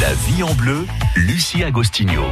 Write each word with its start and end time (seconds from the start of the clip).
La 0.00 0.14
vie 0.14 0.44
en 0.44 0.54
bleu, 0.54 0.86
Lucie 1.16 1.64
Agostinho. 1.64 2.22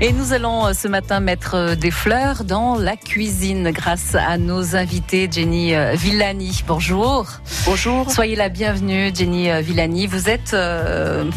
Et 0.00 0.12
nous 0.12 0.32
allons 0.32 0.66
euh, 0.66 0.72
ce 0.72 0.88
matin 0.88 1.20
mettre 1.20 1.54
euh, 1.54 1.74
des 1.74 1.90
fleurs 1.90 2.44
dans 2.44 2.76
la 2.76 2.96
cuisine 2.96 3.72
grâce 3.72 4.14
à 4.14 4.38
nos 4.38 4.74
invités 4.74 5.28
Jenny 5.30 5.74
euh, 5.74 5.92
Villani. 5.94 6.62
Bonjour. 6.66 7.26
Bonjour. 7.66 8.10
Soyez 8.10 8.36
la 8.36 8.48
bienvenue 8.48 9.10
Jenny 9.14 9.50
Villani. 9.60 10.06
Vous 10.06 10.30
êtes 10.30 10.56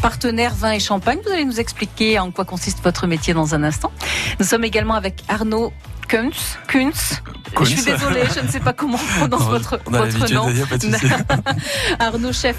partenaire 0.01 0.53
vin 0.53 0.71
et 0.71 0.79
champagne. 0.79 1.19
Vous 1.25 1.31
allez 1.31 1.45
nous 1.45 1.59
expliquer 1.59 2.17
en 2.19 2.31
quoi 2.31 2.45
consiste 2.45 2.81
votre 2.81 3.05
métier 3.07 3.33
dans 3.33 3.53
un 3.53 3.63
instant. 3.63 3.91
Nous 4.39 4.45
sommes 4.45 4.63
également 4.63 4.93
avec 4.93 5.23
Arnaud 5.27 5.73
Kunz. 6.11 6.57
Kunz. 6.67 7.21
Je 7.59 7.65
suis 7.65 7.83
désolée, 7.83 8.23
je 8.33 8.45
ne 8.45 8.47
sais 8.47 8.59
pas 8.59 8.73
comment 8.73 8.97
on 8.97 9.27
prononce 9.27 9.49
votre, 9.49 9.79
votre 9.85 10.33
nom. 10.33 10.47
Arnaud, 11.99 12.33
chef 12.33 12.57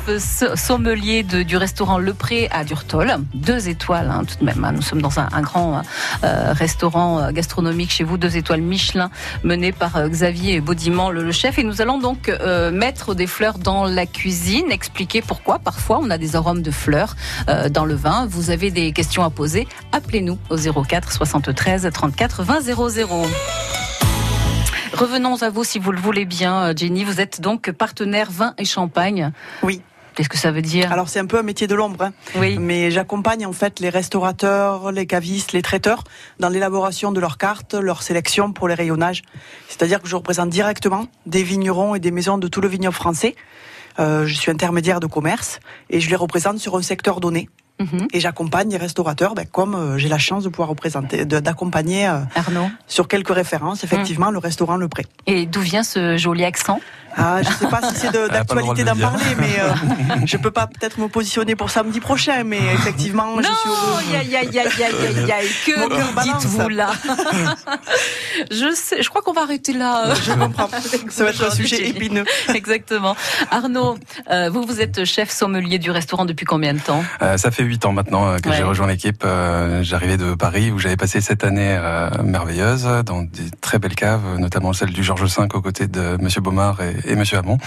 sommelier 0.54 1.22
de, 1.22 1.42
du 1.42 1.56
restaurant 1.56 1.98
Le 1.98 2.14
Pré 2.14 2.48
à 2.50 2.64
Durtol. 2.64 3.14
Deux 3.34 3.68
étoiles, 3.68 4.10
hein, 4.10 4.22
tout 4.24 4.36
de 4.38 4.44
même. 4.44 4.64
Hein. 4.64 4.72
Nous 4.72 4.82
sommes 4.82 5.02
dans 5.02 5.18
un, 5.18 5.28
un 5.32 5.42
grand 5.42 5.82
euh, 6.24 6.52
restaurant 6.52 7.18
euh, 7.18 7.30
gastronomique 7.30 7.90
chez 7.90 8.04
vous, 8.04 8.16
deux 8.16 8.36
étoiles 8.36 8.60
Michelin, 8.60 9.10
mené 9.44 9.72
par 9.72 9.96
euh, 9.96 10.08
Xavier 10.08 10.60
Baudiment, 10.60 11.10
le, 11.10 11.22
le, 11.22 11.32
chef. 11.32 11.58
Et 11.58 11.64
nous 11.64 11.80
allons 11.80 11.98
donc 11.98 12.28
euh, 12.28 12.70
mettre 12.70 13.14
des 13.14 13.26
fleurs 13.26 13.58
dans 13.58 13.84
la 13.84 14.06
cuisine, 14.06 14.70
expliquer 14.70 15.22
pourquoi 15.22 15.58
parfois 15.58 16.00
on 16.02 16.10
a 16.10 16.18
des 16.18 16.36
arômes 16.36 16.62
de 16.62 16.70
fleurs 16.70 17.16
euh, 17.48 17.68
dans 17.68 17.84
le 17.84 17.94
vin. 17.94 18.26
Vous 18.30 18.50
avez 18.50 18.70
des 18.70 18.92
questions 18.92 19.24
à 19.24 19.30
poser, 19.30 19.66
appelez-nous 19.92 20.38
au 20.50 20.56
04 20.56 21.12
73 21.12 21.88
34 21.92 22.42
20 22.42 22.60
00. 22.60 23.26
Revenons 24.92 25.42
à 25.42 25.50
vous 25.50 25.64
si 25.64 25.78
vous 25.78 25.90
le 25.90 25.98
voulez 25.98 26.24
bien, 26.24 26.70
euh, 26.70 26.74
Jenny. 26.76 27.02
Vous 27.02 27.20
êtes 27.20 27.40
donc 27.40 27.72
partenaire 27.72 28.30
vin 28.30 28.54
et 28.56 28.64
champagne. 28.64 29.32
Oui. 29.62 29.82
Qu'est-ce 30.14 30.28
que 30.28 30.36
ça 30.36 30.52
veut 30.52 30.62
dire? 30.62 30.92
Alors 30.92 31.08
c'est 31.08 31.18
un 31.18 31.26
peu 31.26 31.38
un 31.38 31.42
métier 31.42 31.66
de 31.66 31.74
l'ombre, 31.74 32.04
hein. 32.04 32.12
oui. 32.36 32.58
mais 32.58 32.90
j'accompagne 32.90 33.46
en 33.46 33.52
fait 33.52 33.80
les 33.80 33.88
restaurateurs, 33.88 34.92
les 34.92 35.06
cavistes, 35.06 35.52
les 35.52 35.62
traiteurs 35.62 36.04
dans 36.38 36.50
l'élaboration 36.50 37.12
de 37.12 37.20
leurs 37.20 37.38
cartes, 37.38 37.74
leur 37.74 38.02
sélection 38.02 38.52
pour 38.52 38.68
les 38.68 38.74
rayonnages. 38.74 39.22
C'est-à-dire 39.68 40.02
que 40.02 40.08
je 40.08 40.16
représente 40.16 40.50
directement 40.50 41.06
des 41.24 41.42
vignerons 41.42 41.94
et 41.94 41.98
des 41.98 42.10
maisons 42.10 42.36
de 42.36 42.46
tout 42.46 42.60
le 42.60 42.68
vignoble 42.68 42.94
français. 42.94 43.34
Euh, 43.98 44.26
je 44.26 44.34
suis 44.34 44.50
intermédiaire 44.50 45.00
de 45.00 45.06
commerce 45.06 45.60
et 45.88 46.00
je 46.00 46.10
les 46.10 46.16
représente 46.16 46.58
sur 46.58 46.76
un 46.76 46.82
secteur 46.82 47.20
donné. 47.20 47.48
Et 48.12 48.20
j'accompagne 48.20 48.70
les 48.70 48.76
restaurateurs, 48.76 49.34
ben, 49.34 49.44
comme 49.44 49.74
euh, 49.74 49.98
j'ai 49.98 50.08
la 50.08 50.18
chance 50.18 50.44
de 50.44 50.48
pouvoir 50.48 50.68
représenter, 50.68 51.24
d'accompagner 51.24 52.06
euh, 52.06 52.20
Arnaud. 52.34 52.68
sur 52.86 53.08
quelques 53.08 53.34
références, 53.34 53.82
effectivement, 53.84 54.30
le 54.30 54.38
restaurant 54.38 54.76
Le 54.76 54.88
Pré. 54.88 55.06
Et 55.26 55.46
d'où 55.46 55.60
vient 55.60 55.82
ce 55.82 56.16
joli 56.16 56.44
accent? 56.44 56.80
Ah, 57.16 57.42
je 57.42 57.48
sais 57.50 57.66
pas 57.68 57.80
si 57.90 57.96
c'est 57.96 58.12
d'actualité 58.12 58.84
d'en 58.84 58.96
parler, 58.96 59.24
mais 59.38 59.56
euh, 59.60 59.72
je 60.24 60.36
peux 60.36 60.50
pas 60.50 60.66
peut-être 60.66 60.98
me 60.98 61.08
positionner 61.08 61.54
pour 61.56 61.70
samedi 61.70 62.00
prochain, 62.00 62.42
mais 62.44 62.60
effectivement, 62.74 63.36
je 63.38 63.42
suis 63.46 63.68
heureuse. 63.68 64.04
Non, 64.12 64.18
aïe, 64.18 64.36
aïe, 64.36 64.58
aïe, 64.58 64.58
aïe, 64.58 65.32
aïe, 65.32 65.48
que 65.66 66.22
dites-vous 66.22 66.68
là 66.68 66.90
Je 68.50 68.74
sais, 68.74 69.02
je 69.02 69.08
crois 69.08 69.22
qu'on 69.22 69.32
va 69.32 69.42
arrêter 69.42 69.72
là. 69.72 70.14
Je 70.14 70.32
comprends. 70.32 70.68
Ça 71.10 71.24
va 71.24 71.30
être 71.30 71.44
un 71.46 71.50
sujet 71.50 71.88
épineux. 71.88 72.24
Exactement. 72.54 73.16
Arnaud, 73.50 73.98
euh, 74.30 74.50
vous, 74.50 74.62
vous 74.64 74.80
êtes 74.80 75.04
chef 75.04 75.30
sommelier 75.30 75.78
du 75.78 75.90
restaurant 75.90 76.24
depuis 76.24 76.46
combien 76.46 76.74
de 76.74 76.78
temps? 76.80 77.04
Euh, 77.22 77.36
ça 77.36 77.50
fait 77.50 77.62
huit 77.62 77.84
ans 77.84 77.92
maintenant 77.92 78.28
euh, 78.28 78.38
que 78.38 78.48
Ouais. 78.48 78.56
j'ai 78.56 78.62
rejoint 78.62 78.86
l'équipe. 78.86 79.22
Euh, 79.24 79.82
J'arrivais 79.82 80.16
de 80.16 80.34
Paris 80.34 80.70
où 80.70 80.78
j'avais 80.78 80.96
passé 80.96 81.20
cette 81.20 81.44
année 81.44 81.74
euh, 81.78 82.10
merveilleuse 82.22 82.86
dans 83.06 83.22
des 83.22 83.50
très 83.60 83.78
belles 83.78 83.94
caves, 83.94 84.38
notamment 84.38 84.72
celle 84.72 84.90
du 84.92 85.02
Georges 85.02 85.24
V 85.24 85.44
aux 85.54 85.60
côtés 85.62 85.86
de 85.86 86.16
Monsieur 86.20 86.40
Baumard 86.40 86.80
et, 86.82 86.94
et 87.06 87.14
Monsieur 87.16 87.38
Hamon. 87.38 87.58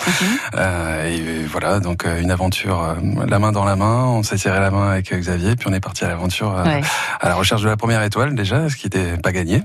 Euh, 0.56 1.10
et 1.10 1.46
voilà, 1.46 1.80
donc 1.80 2.06
euh, 2.06 2.22
une 2.22 2.32
aventure 2.32 2.82
euh, 2.84 3.26
la 3.28 3.40
main 3.40 3.52
dans 3.52 3.66
la 3.66 3.76
main. 3.76 4.06
On 4.06 4.24
s'est 4.24 4.38
serré 4.38 4.60
la 4.60 4.72
main 4.72 4.92
avec 4.92 5.14
Xavier, 5.14 5.56
puis 5.56 5.68
on 5.70 5.74
est 5.74 5.80
parti 5.80 6.06
à 6.06 6.08
l'aventure 6.08 6.54
Ouais. 6.66 6.82
à 7.22 7.30
la 7.30 7.36
recherche 7.36 7.62
de 7.62 7.68
la 7.70 7.78
première 7.78 8.02
étoile 8.04 8.36
déjà, 8.36 8.70
ce 8.70 8.76
qui 8.76 8.86
n'était 8.88 9.18
pas 9.18 9.32
gagné. 9.32 9.62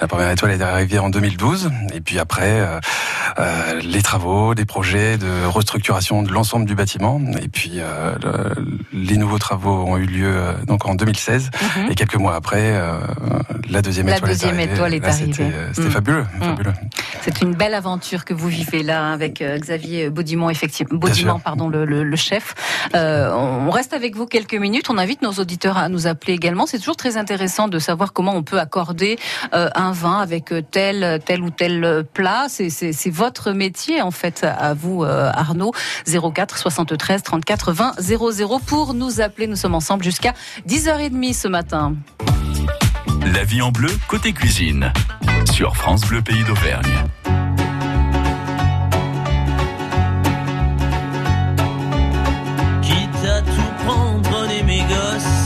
La 0.00 0.06
première 0.08 0.30
étoile 0.30 0.52
est 0.52 0.62
arrivée 0.62 0.98
en 0.98 1.08
2012, 1.10 1.70
et 1.94 2.00
puis 2.00 2.18
après 2.18 2.62
les 3.82 4.02
travaux, 4.02 4.54
des 4.54 4.64
projets 4.64 5.16
de 5.18 5.46
restructuration 5.46 6.22
de 6.22 6.30
l'ensemble 6.32 6.66
du 6.66 6.74
bâtiment, 6.74 7.20
et 7.40 7.48
puis 7.48 7.72
le- 7.76 8.54
les 8.92 9.16
nouveaux 9.16 9.38
travaux 9.38 9.84
ont 9.86 9.96
eu 9.96 10.06
lieu 10.06 10.34
donc 10.66 10.86
en 10.86 10.94
2016, 10.94 11.50
Mhm. 11.76 11.90
et 11.90 11.94
quelques 11.94 12.16
mois 12.16 12.34
après, 12.34 12.74
la 13.68 13.82
deuxième 13.82 14.06
La 14.06 14.16
étoile 14.16 14.30
deuxième 14.30 14.54
est 14.54 14.62
arrivée. 14.62 14.74
étoile 14.74 14.94
est 14.94 14.98
Là, 15.00 15.12
c'était, 15.12 15.42
arrivée. 15.42 15.56
C'était 15.72 15.90
fabuleux, 15.90 16.26
Mm. 16.38 16.42
fabuleux. 16.44 16.72
C'est 17.22 17.42
une 17.42 17.54
belle 17.54 17.74
aventure 17.74 18.24
que 18.24 18.34
vous 18.34 18.48
vivez 18.48 18.82
là 18.82 19.07
hein, 19.08 19.12
avec 19.12 19.42
euh, 19.42 19.58
Xavier 19.58 20.10
Baudimont, 20.10 20.50
effectivement. 20.50 20.98
Baudimont, 20.98 21.38
pardon, 21.38 21.68
le, 21.68 21.84
le- 21.84 22.04
le 22.04 22.16
chef. 22.16 22.54
Euh, 22.94 23.30
on 23.32 23.70
reste 23.70 23.92
avec 23.92 24.14
vous 24.16 24.26
quelques 24.26 24.54
minutes. 24.54 24.90
On 24.90 24.98
invite 24.98 25.22
nos 25.22 25.32
auditeurs 25.32 25.76
à 25.78 25.88
nous 25.88 26.06
appeler 26.06 26.32
également. 26.34 26.66
C'est 26.66 26.78
toujours 26.78 26.96
très 26.96 27.16
intéressant 27.16 27.68
de 27.68 27.78
savoir 27.78 28.12
comment 28.12 28.34
on 28.34 28.42
peut 28.42 28.58
accorder 28.60 29.18
euh, 29.54 29.68
un 29.74 29.92
vin 29.92 30.18
avec 30.20 30.52
tel, 30.70 31.20
tel 31.24 31.42
ou 31.42 31.50
tel 31.50 32.04
plat. 32.12 32.46
C'est- 32.48 32.68
votre 33.10 33.52
métier 33.52 34.02
en 34.02 34.10
fait 34.10 34.44
à 34.44 34.74
vous, 34.74 35.02
euh, 35.04 35.30
Arnaud. 35.34 35.72
04 36.06 36.58
73 36.58 37.22
34 37.22 37.72
20 37.72 37.92
00 38.00 38.58
pour 38.66 38.94
nous 38.94 39.20
appeler. 39.20 39.46
Nous 39.46 39.56
sommes 39.56 39.74
ensemble 39.74 40.04
jusqu'à 40.04 40.34
10h30 40.66 41.32
ce 41.34 41.48
matin. 41.48 41.94
La 43.34 43.44
vie 43.44 43.62
en 43.62 43.70
bleu, 43.70 43.90
côté 44.08 44.32
cuisine. 44.32 44.92
Sur 45.52 45.76
France 45.76 46.02
Bleu 46.06 46.22
Pays 46.22 46.44
d'Auvergne. 46.44 47.04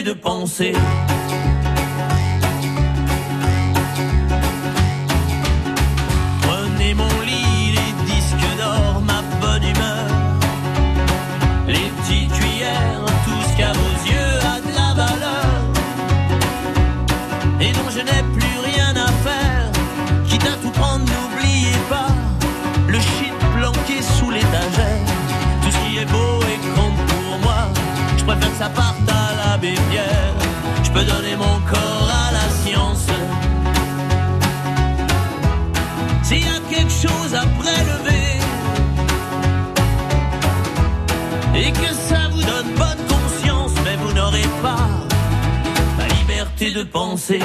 de 0.00 0.14
penser. 0.14 1.11
De 46.70 46.84
penser. 46.84 47.40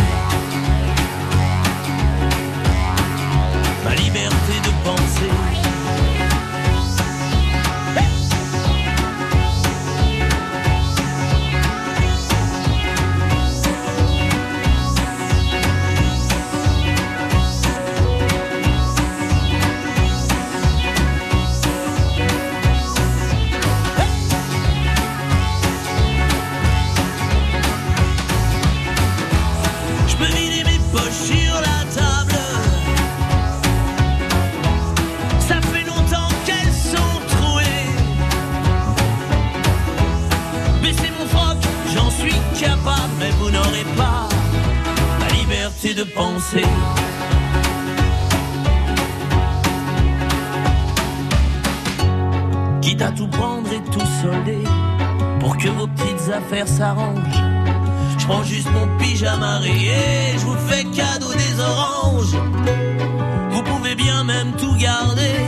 Même 64.27 64.51
tout 64.57 64.75
garder, 64.75 65.39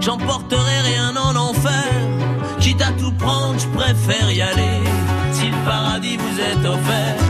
j'emporterai 0.00 0.80
rien 0.92 1.16
en 1.16 1.34
enfer. 1.34 1.90
Quitte 2.60 2.80
à 2.80 2.92
tout 2.92 3.12
prendre, 3.12 3.58
je 3.58 3.66
préfère 3.66 4.30
y 4.30 4.40
aller. 4.40 4.80
Si 5.32 5.46
le 5.46 5.64
paradis 5.64 6.16
vous 6.16 6.40
est 6.40 6.68
offert. 6.68 7.23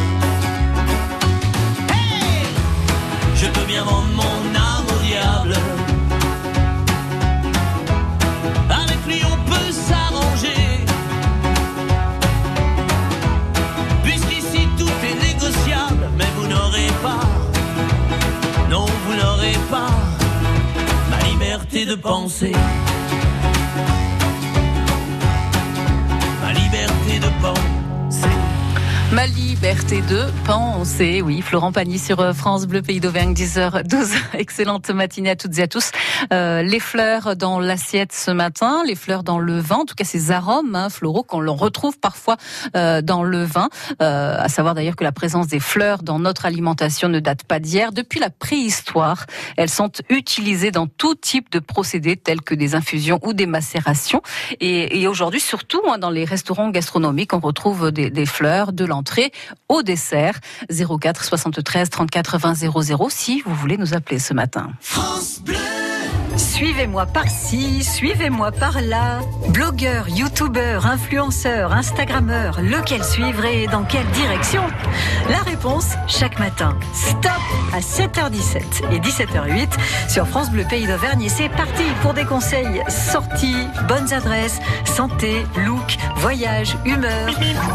De 21.85 21.97
penser. 21.97 22.94
Liberté 29.55 30.01
de 30.11 30.25
penser. 30.45 31.23
Oui, 31.23 31.41
Florent 31.41 31.71
Pagny 31.71 32.01
sur 32.01 32.19
euh, 32.19 32.33
France 32.33 32.67
Bleu, 32.67 32.83
Pays 32.83 32.99
d'Auvergne, 32.99 33.35
10h12. 33.35 34.13
Excellente 34.35 34.91
matinée 34.91 35.31
à 35.31 35.37
toutes 35.37 35.57
et 35.61 35.63
à 35.63 35.69
tous. 35.69 35.93
Euh, 36.33 36.63
les 36.63 36.81
fleurs 36.81 37.37
dans 37.37 37.61
l'assiette 37.61 38.13
ce 38.13 38.33
matin, 38.33 38.83
les 38.85 38.97
fleurs 38.97 39.23
dans 39.23 39.39
le 39.39 39.61
vin, 39.61 39.77
en 39.77 39.85
tout 39.85 39.95
cas 39.95 40.03
ces 40.03 40.33
arômes 40.33 40.75
hein, 40.75 40.91
floraux 40.91 41.23
qu'on 41.23 41.41
retrouve 41.55 42.01
parfois 42.01 42.37
euh, 42.75 43.01
dans 43.01 43.23
le 43.23 43.45
vin. 43.45 43.69
Euh, 44.03 44.37
à 44.39 44.49
savoir 44.49 44.75
d'ailleurs 44.75 44.97
que 44.97 45.05
la 45.05 45.13
présence 45.13 45.47
des 45.47 45.61
fleurs 45.61 46.03
dans 46.03 46.19
notre 46.19 46.47
alimentation 46.47 47.09
ne 47.09 47.21
date 47.21 47.45
pas 47.45 47.61
d'hier. 47.61 47.93
Depuis 47.93 48.19
la 48.19 48.31
préhistoire, 48.31 49.27
elles 49.57 49.71
sont 49.71 49.93
utilisées 50.09 50.73
dans 50.73 50.89
tout 50.89 51.15
type 51.15 51.53
de 51.53 51.61
procédés 51.61 52.17
tels 52.17 52.43
que 52.43 52.57
des 52.57 52.75
infusions 52.75 53.21
ou 53.23 53.33
des 53.33 53.47
macérations. 53.47 54.21
Et, 54.61 55.01
et 55.01 55.07
aujourd'hui, 55.07 55.41
surtout 55.41 55.83
hein, 55.89 55.99
dans 55.99 56.11
les 56.11 56.25
restaurants 56.25 56.71
gastronomiques, 56.71 57.33
on 57.35 57.41
retrouve 57.41 57.93
des, 57.93 58.11
des 58.11 58.27
fleurs 58.27 58.73
de 58.73 58.85
l'entrée 58.85 59.31
au 59.69 59.83
dessert. 59.83 60.39
04 60.71 61.25
73 61.25 61.91
34 61.91 62.39
20 62.39 62.55
00 62.55 63.09
si 63.11 63.43
vous 63.43 63.55
voulez 63.55 63.77
nous 63.77 63.95
appeler 63.95 64.19
ce 64.19 64.35
matin. 64.35 64.71
France 64.81 65.41
Bleu. 65.41 65.94
Suivez-moi 66.37 67.07
par-ci, 67.07 67.85
suivez-moi 67.85 68.51
par-là. 68.51 69.21
Blogueur, 69.49 70.09
youtubeur, 70.09 70.87
influenceur, 70.87 71.73
instagrammeur, 71.73 72.61
lequel 72.61 73.05
suivre 73.05 73.45
et 73.45 73.67
dans 73.67 73.85
quelle 73.85 74.07
direction? 74.09 74.63
La 75.31 75.39
réponse 75.39 75.91
chaque 76.09 76.39
matin. 76.39 76.77
Stop 76.93 77.31
à 77.73 77.81
7h17 77.81 78.93
et 78.93 78.99
17h08 78.99 79.69
sur 80.09 80.27
France 80.27 80.51
Bleu 80.51 80.65
Pays 80.69 80.87
d'Auvergne 80.87 81.23
et 81.23 81.29
c'est 81.29 81.49
parti 81.49 81.85
pour 82.03 82.15
des 82.15 82.25
conseils 82.25 82.83
sorties, 82.89 83.67
bonnes 83.89 84.13
adresses, 84.13 84.61
santé, 84.85 85.47
look, 85.65 85.97
voyage, 86.17 86.77
humeur. 86.85 87.29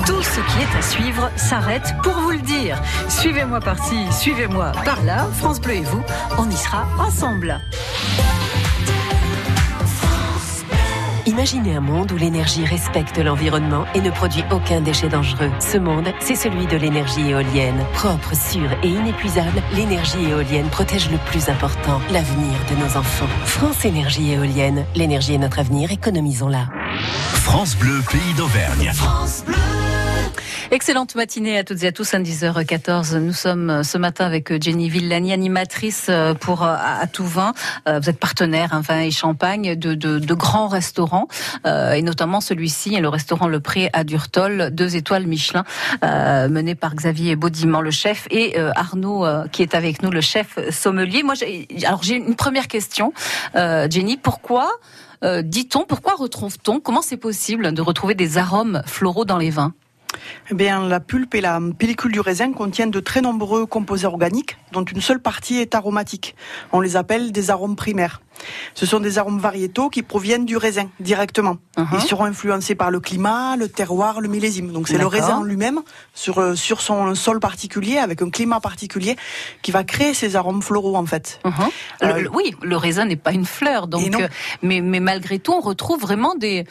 Tout 0.05 0.21
ce 0.21 0.39
qui 0.39 0.61
est 0.61 0.77
à 0.77 0.81
suivre 0.81 1.31
s'arrête 1.37 1.93
pour 2.03 2.13
vous 2.13 2.31
le 2.31 2.41
dire. 2.41 2.81
Suivez-moi 3.07 3.59
par-ci, 3.61 4.05
suivez-moi 4.11 4.71
par-là. 4.83 5.27
France 5.37 5.61
Bleu 5.61 5.75
et 5.75 5.81
vous, 5.81 6.03
on 6.37 6.49
y 6.49 6.57
sera 6.57 6.87
ensemble. 6.99 7.59
Imaginez 11.29 11.75
un 11.75 11.79
monde 11.79 12.11
où 12.11 12.17
l'énergie 12.17 12.65
respecte 12.65 13.19
l'environnement 13.19 13.85
et 13.93 14.01
ne 14.01 14.09
produit 14.09 14.43
aucun 14.51 14.81
déchet 14.81 15.09
dangereux. 15.09 15.51
Ce 15.59 15.77
monde, 15.77 16.07
c'est 16.19 16.33
celui 16.33 16.65
de 16.65 16.75
l'énergie 16.75 17.29
éolienne. 17.29 17.85
Propre, 17.93 18.35
sûre 18.35 18.71
et 18.81 18.87
inépuisable, 18.87 19.61
l'énergie 19.75 20.23
éolienne 20.23 20.65
protège 20.69 21.11
le 21.11 21.19
plus 21.29 21.47
important, 21.47 22.01
l'avenir 22.11 22.55
de 22.71 22.83
nos 22.83 22.97
enfants. 22.97 23.27
France 23.45 23.85
Énergie 23.85 24.31
Éolienne, 24.31 24.85
l'énergie 24.95 25.35
est 25.35 25.37
notre 25.37 25.59
avenir, 25.59 25.91
économisons-la. 25.91 26.67
France 27.33 27.75
Bleu, 27.75 28.01
pays 28.09 28.33
d'Auvergne. 28.35 28.91
Excellente 30.71 31.15
matinée 31.15 31.57
à 31.57 31.63
toutes 31.63 31.81
et 31.81 31.87
à 31.87 31.91
tous, 31.91 32.13
à 32.13 32.19
10h14. 32.19 33.17
Nous 33.17 33.33
sommes 33.33 33.83
ce 33.83 33.97
matin 33.97 34.27
avec 34.27 34.61
Jenny 34.61 34.87
Villani, 34.87 35.33
animatrice 35.33 36.11
pour 36.41 36.61
à 36.61 37.07
tout 37.11 37.25
vin. 37.25 37.53
Vous 37.87 38.07
êtes 38.07 38.19
partenaire 38.19 38.75
un 38.75 38.81
vin 38.81 38.99
et 38.99 39.09
champagne 39.09 39.75
de, 39.75 39.95
de, 39.95 40.19
de 40.19 40.33
grands 40.35 40.67
restaurants, 40.67 41.27
euh, 41.65 41.93
et 41.93 42.03
notamment 42.03 42.39
celui-ci, 42.39 42.91
le 42.99 43.09
restaurant 43.09 43.47
Le 43.47 43.59
Pré 43.59 43.89
à 43.93 44.03
Durtol, 44.03 44.69
deux 44.71 44.95
étoiles 44.95 45.25
Michelin, 45.25 45.63
euh, 46.03 46.47
mené 46.49 46.75
par 46.75 46.93
Xavier 46.93 47.35
Baudiment, 47.35 47.81
le 47.81 47.91
chef, 47.91 48.27
et 48.29 48.59
euh, 48.59 48.71
Arnaud 48.75 49.25
qui 49.51 49.63
est 49.63 49.73
avec 49.73 50.03
nous, 50.03 50.11
le 50.11 50.21
chef 50.21 50.59
sommelier. 50.69 51.23
Moi, 51.23 51.33
alors 51.83 52.03
j'ai 52.03 52.15
une 52.15 52.35
première 52.35 52.67
question, 52.67 53.11
Jenny. 53.55 54.17
Pourquoi 54.17 54.69
dit-on, 55.23 55.83
pourquoi 55.85 56.13
retrouve-t-on, 56.13 56.79
comment 56.79 57.01
c'est 57.01 57.17
possible 57.17 57.73
de 57.73 57.81
retrouver 57.81 58.13
des 58.13 58.37
arômes 58.37 58.83
floraux 58.85 59.25
dans 59.25 59.39
les 59.39 59.49
vins? 59.49 59.73
Eh 60.51 60.55
bien, 60.55 60.87
la 60.87 60.99
pulpe 60.99 61.35
et 61.35 61.41
la 61.41 61.59
pellicule 61.77 62.11
du 62.11 62.19
raisin 62.19 62.51
contiennent 62.53 62.91
de 62.91 62.99
très 62.99 63.21
nombreux 63.21 63.65
composés 63.65 64.07
organiques, 64.07 64.57
dont 64.71 64.83
une 64.83 65.01
seule 65.01 65.19
partie 65.21 65.57
est 65.57 65.75
aromatique. 65.75 66.35
On 66.71 66.81
les 66.81 66.95
appelle 66.95 67.31
des 67.31 67.49
arômes 67.49 67.75
primaires. 67.75 68.21
Ce 68.73 68.85
sont 68.85 68.99
des 69.01 69.17
arômes 69.17 69.39
variétaux 69.39 69.89
qui 69.89 70.01
proviennent 70.01 70.45
du 70.45 70.55
raisin 70.55 70.89
directement. 70.99 71.57
Uh 71.77 71.81
-huh. 71.81 71.95
Ils 71.95 72.01
seront 72.01 72.25
influencés 72.25 72.75
par 72.75 72.89
le 72.89 72.99
climat, 73.01 73.57
le 73.57 73.67
terroir, 73.67 74.21
le 74.21 74.29
millésime. 74.29 74.71
Donc 74.71 74.87
c'est 74.87 74.97
le 74.97 75.07
raisin 75.07 75.43
lui-même 75.43 75.79
sur 76.13 76.35
sur 76.57 76.79
son 76.79 77.15
sol 77.15 77.39
particulier 77.39 77.97
avec 77.97 78.21
un 78.21 78.29
climat 78.29 78.61
particulier 78.61 79.17
qui 79.61 79.71
va 79.71 79.83
créer 79.83 80.13
ces 80.13 80.35
arômes 80.35 80.61
floraux 80.61 80.95
en 80.95 81.05
fait. 81.05 81.39
Uh 81.43 81.49
-huh. 81.49 81.69
euh, 82.03 82.21
le, 82.23 82.29
oui, 82.37 82.55
le 82.61 82.77
raisin 82.77 83.05
n'est 83.09 83.23
pas 83.27 83.33
une 83.39 83.45
fleur, 83.57 83.87
donc 83.87 84.13
euh, 84.15 84.27
mais 84.67 84.79
mais 84.91 85.01
malgré 85.11 85.39
tout 85.43 85.53
on 85.59 85.63
retrouve 85.71 85.99
vraiment 86.07 86.33
des 86.45 86.63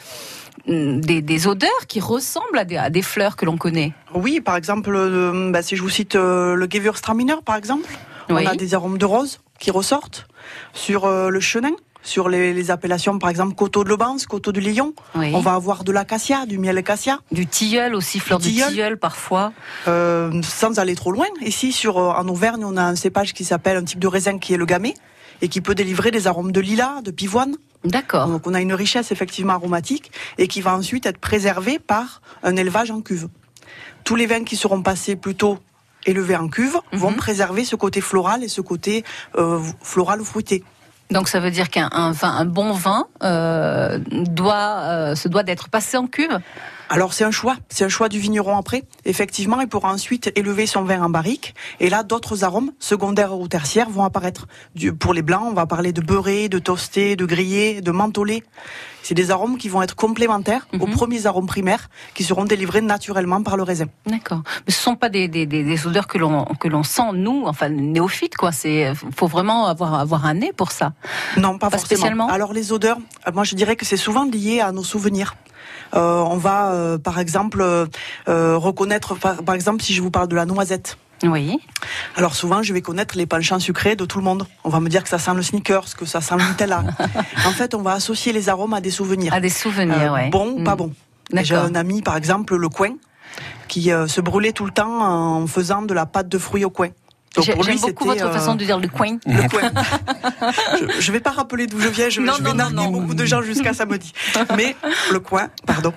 des, 0.67 1.21
des, 1.21 1.47
odeurs 1.47 1.87
qui 1.87 1.99
ressemblent 1.99 2.57
à 2.57 2.65
des, 2.65 2.77
à 2.77 2.89
des 2.89 3.01
fleurs 3.01 3.35
que 3.35 3.45
l'on 3.45 3.57
connaît. 3.57 3.93
Oui, 4.13 4.41
par 4.41 4.55
exemple, 4.55 4.93
euh, 4.95 5.51
bah, 5.51 5.61
si 5.61 5.75
je 5.75 5.81
vous 5.81 5.89
cite 5.89 6.15
euh, 6.15 6.55
le 6.55 6.67
Gewürztraminer, 6.69 7.35
par 7.45 7.55
exemple, 7.55 7.89
oui. 8.29 8.43
on 8.43 8.47
a 8.47 8.55
des 8.55 8.73
arômes 8.73 8.97
de 8.97 9.05
rose 9.05 9.39
qui 9.59 9.71
ressortent 9.71 10.27
sur 10.73 11.05
euh, 11.05 11.29
le 11.29 11.39
chenin. 11.39 11.71
Sur 12.01 12.29
les, 12.29 12.53
les, 12.53 12.71
appellations, 12.71 13.19
par 13.19 13.29
exemple, 13.29 13.55
coteau 13.55 13.83
de 13.83 13.89
l'Aubance, 13.89 14.25
coteau 14.25 14.53
de 14.53 14.61
Lyon, 14.61 14.93
oui. 15.15 15.31
on 15.35 15.41
va 15.41 15.55
avoir 15.55 15.83
de 15.83 15.91
l'acacia, 15.91 16.45
du 16.45 16.57
miel 16.57 16.77
acacia. 16.77 17.19
Du 17.29 17.45
tilleul 17.45 17.93
aussi, 17.93 18.21
fleur 18.21 18.39
du 18.39 18.47
tilleul, 18.47 18.69
tilleul 18.69 18.97
parfois. 18.97 19.51
Euh, 19.89 20.41
sans 20.41 20.79
aller 20.79 20.95
trop 20.95 21.11
loin. 21.11 21.25
Ici, 21.41 21.73
sur, 21.73 21.97
en 21.97 22.25
Auvergne, 22.29 22.63
on 22.63 22.77
a 22.77 22.83
un 22.83 22.95
cépage 22.95 23.33
qui 23.33 23.43
s'appelle 23.43 23.75
un 23.75 23.83
type 23.83 23.99
de 23.99 24.07
raisin 24.07 24.39
qui 24.39 24.53
est 24.53 24.57
le 24.57 24.65
gamay 24.65 24.93
et 25.41 25.49
qui 25.49 25.59
peut 25.59 25.75
délivrer 25.75 26.09
des 26.09 26.25
arômes 26.25 26.53
de 26.53 26.61
lilas, 26.61 27.01
de 27.01 27.11
pivoine. 27.11 27.57
D'accord. 27.85 28.27
Donc 28.27 28.45
on 28.45 28.53
a 28.53 28.61
une 28.61 28.73
richesse 28.73 29.11
effectivement 29.11 29.53
aromatique 29.53 30.11
et 30.37 30.47
qui 30.47 30.61
va 30.61 30.75
ensuite 30.75 31.05
être 31.05 31.17
préservée 31.19 31.79
par 31.79 32.21
un 32.43 32.55
élevage 32.55 32.91
en 32.91 33.01
cuve. 33.01 33.29
Tous 34.03 34.15
les 34.15 34.25
vins 34.25 34.43
qui 34.43 34.55
seront 34.55 34.81
passés 34.81 35.15
plutôt 35.15 35.59
élevés 36.05 36.35
en 36.35 36.49
cuve 36.49 36.75
mm 36.75 36.79
-hmm. 36.79 36.97
vont 36.97 37.13
préserver 37.13 37.63
ce 37.65 37.75
côté 37.75 38.01
floral 38.01 38.43
et 38.43 38.49
ce 38.49 38.61
côté 38.61 39.03
euh, 39.37 39.61
floral 39.81 40.19
ou 40.21 40.25
fruité. 40.25 40.63
Donc 41.11 41.27
ça 41.27 41.39
veut 41.39 41.51
dire 41.51 41.69
qu'un 41.69 42.11
vin, 42.11 42.31
un 42.43 42.45
bon 42.45 42.71
vin 42.71 43.07
euh, 43.23 43.97
doit, 44.41 44.73
euh, 44.81 45.15
se 45.15 45.27
doit 45.27 45.43
d'être 45.43 45.67
passé 45.69 45.97
en 45.97 46.07
cuve? 46.07 46.37
Alors 46.89 47.13
c'est 47.13 47.23
un 47.23 47.31
choix, 47.31 47.55
c'est 47.69 47.85
un 47.85 47.89
choix 47.89 48.09
du 48.09 48.19
vigneron 48.19 48.57
après. 48.57 48.83
Effectivement, 49.05 49.61
il 49.61 49.67
pourra 49.67 49.91
ensuite 49.93 50.31
élever 50.35 50.65
son 50.65 50.83
vin 50.83 51.01
en 51.03 51.09
barrique. 51.09 51.53
Et 51.79 51.89
là, 51.89 52.01
d'autres 52.03 52.43
arômes, 52.43 52.71
secondaires 52.79 53.37
ou 53.37 53.47
tertiaires, 53.47 53.89
vont 53.89 54.03
apparaître. 54.03 54.47
Du, 54.75 54.93
pour 54.93 55.13
les 55.13 55.21
blancs, 55.21 55.43
on 55.45 55.53
va 55.53 55.65
parler 55.67 55.93
de 55.93 56.01
beurré, 56.01 56.49
de 56.49 56.59
toasté, 56.59 57.15
de 57.15 57.25
grillé, 57.25 57.81
de 57.81 57.91
mentholé. 57.91 58.43
C'est 59.03 59.13
des 59.13 59.31
arômes 59.31 59.57
qui 59.57 59.69
vont 59.69 59.81
être 59.81 59.95
complémentaires 59.95 60.67
mm 60.73 60.77
-hmm. 60.77 60.83
aux 60.83 60.87
premiers 60.87 61.25
arômes 61.25 61.47
primaires 61.47 61.89
qui 62.15 62.23
seront 62.23 62.45
délivrés 62.53 62.81
naturellement 62.81 63.41
par 63.43 63.55
le 63.55 63.63
raisin. 63.63 63.87
D'accord. 64.05 64.41
Mais 64.65 64.73
ce 64.75 64.81
sont 64.87 64.97
pas 65.03 65.09
des, 65.09 65.27
des, 65.35 65.45
des, 65.53 65.63
des 65.63 65.79
odeurs 65.87 66.07
que 66.11 66.17
l'on 66.23 66.35
que 66.61 66.67
l'on 66.73 66.83
sent 66.95 67.11
nous, 67.25 67.39
enfin 67.51 67.69
néophytes 67.69 68.35
quoi. 68.41 68.51
C'est 68.51 68.79
faut 69.19 69.29
vraiment 69.35 69.61
avoir 69.73 69.91
avoir 70.05 70.21
un 70.31 70.35
nez 70.41 70.53
pour 70.61 70.71
ça. 70.79 70.87
Non, 71.37 71.53
pas, 71.57 71.69
pas 71.69 71.77
forcément. 71.77 71.85
spécialement? 71.85 72.27
Alors 72.37 72.51
les 72.59 72.65
odeurs, 72.75 72.99
moi 73.37 73.45
je 73.49 73.55
dirais 73.59 73.75
que 73.79 73.85
c'est 73.89 74.01
souvent 74.07 74.25
lié 74.35 74.55
à 74.67 74.71
nos 74.77 74.87
souvenirs. 74.93 75.31
Euh, 75.93 76.19
on 76.21 76.37
va, 76.37 76.71
euh, 76.71 76.97
par 76.97 77.19
exemple, 77.19 77.61
euh, 77.61 78.57
reconnaître, 78.57 79.15
par, 79.15 79.37
par, 79.43 79.55
exemple, 79.55 79.81
si 79.81 79.93
je 79.93 80.01
vous 80.01 80.11
parle 80.11 80.27
de 80.27 80.35
la 80.35 80.45
noisette. 80.45 80.97
Oui. 81.23 81.59
Alors 82.15 82.33
souvent, 82.33 82.63
je 82.63 82.73
vais 82.73 82.81
connaître 82.81 83.17
les 83.17 83.25
penchants 83.25 83.59
sucrés 83.59 83.95
de 83.97 84.05
tout 84.05 84.19
le 84.19 84.23
monde. 84.23 84.47
On 84.63 84.69
va 84.69 84.79
me 84.79 84.87
dire 84.87 85.03
que 85.03 85.09
ça 85.09 85.19
sent 85.19 85.33
le 85.35 85.41
sneakers, 85.41 85.97
que 85.97 86.05
ça 86.05 86.21
sent 86.21 86.35
le 86.37 86.47
Nutella. 86.47 86.83
en 87.45 87.51
fait, 87.51 87.75
on 87.75 87.81
va 87.81 87.93
associer 87.93 88.31
les 88.31 88.47
arômes 88.47 88.73
à 88.73 88.79
des 88.79 88.91
souvenirs. 88.91 89.33
À 89.33 89.41
des 89.41 89.49
souvenirs, 89.49 90.13
ouais. 90.13 90.29
Bon, 90.29 90.59
mmh. 90.59 90.63
pas 90.63 90.75
bon. 90.75 90.93
J'ai 91.33 91.55
un 91.55 91.75
ami, 91.75 92.01
par 92.01 92.15
exemple, 92.15 92.55
le 92.55 92.69
coin, 92.69 92.95
qui 93.67 93.91
se 94.07 94.21
brûlait 94.21 94.53
tout 94.53 94.65
le 94.65 94.71
temps 94.71 95.01
en 95.01 95.45
faisant 95.45 95.81
de 95.81 95.93
la 95.93 96.05
pâte 96.05 96.29
de 96.29 96.37
fruits 96.37 96.65
au 96.65 96.69
coin. 96.69 96.89
J'aime 97.37 97.57
beaucoup 97.57 98.05
votre 98.05 98.31
façon 98.31 98.55
de 98.55 98.65
dire 98.65 98.79
le 98.79 98.87
coin. 98.87 99.17
Le 99.25 99.47
coin. 99.49 99.71
je 100.99 101.07
ne 101.07 101.13
vais 101.13 101.19
pas 101.19 101.31
rappeler 101.31 101.67
d'où 101.67 101.79
je 101.79 101.87
viens, 101.87 102.09
je, 102.09 102.21
je 102.21 102.43
vais 102.43 102.53
narguer 102.53 102.87
beaucoup 102.87 103.13
de 103.13 103.25
gens 103.25 103.41
jusqu'à 103.41 103.73
samedi. 103.73 104.13
Mais 104.57 104.75
le 105.11 105.19
coin, 105.19 105.49
pardon. 105.65 105.93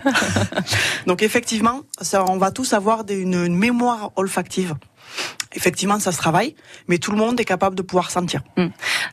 Donc 1.07 1.23
effectivement, 1.23 1.81
ça, 2.01 2.25
on 2.29 2.37
va 2.37 2.51
tous 2.51 2.73
avoir 2.73 3.05
une 3.09 3.57
mémoire 3.57 4.11
olfactive 4.17 4.75
effectivement, 5.55 5.99
ça 5.99 6.13
se 6.13 6.19
travaille, 6.19 6.55
mais 6.89 6.99
tout 6.99 7.11
le 7.11 7.17
monde 7.17 7.39
est 7.41 7.45
capable 7.45 7.77
de 7.77 7.83
pouvoir 7.83 8.11
sentir. 8.11 8.43
Hum. 8.57 8.71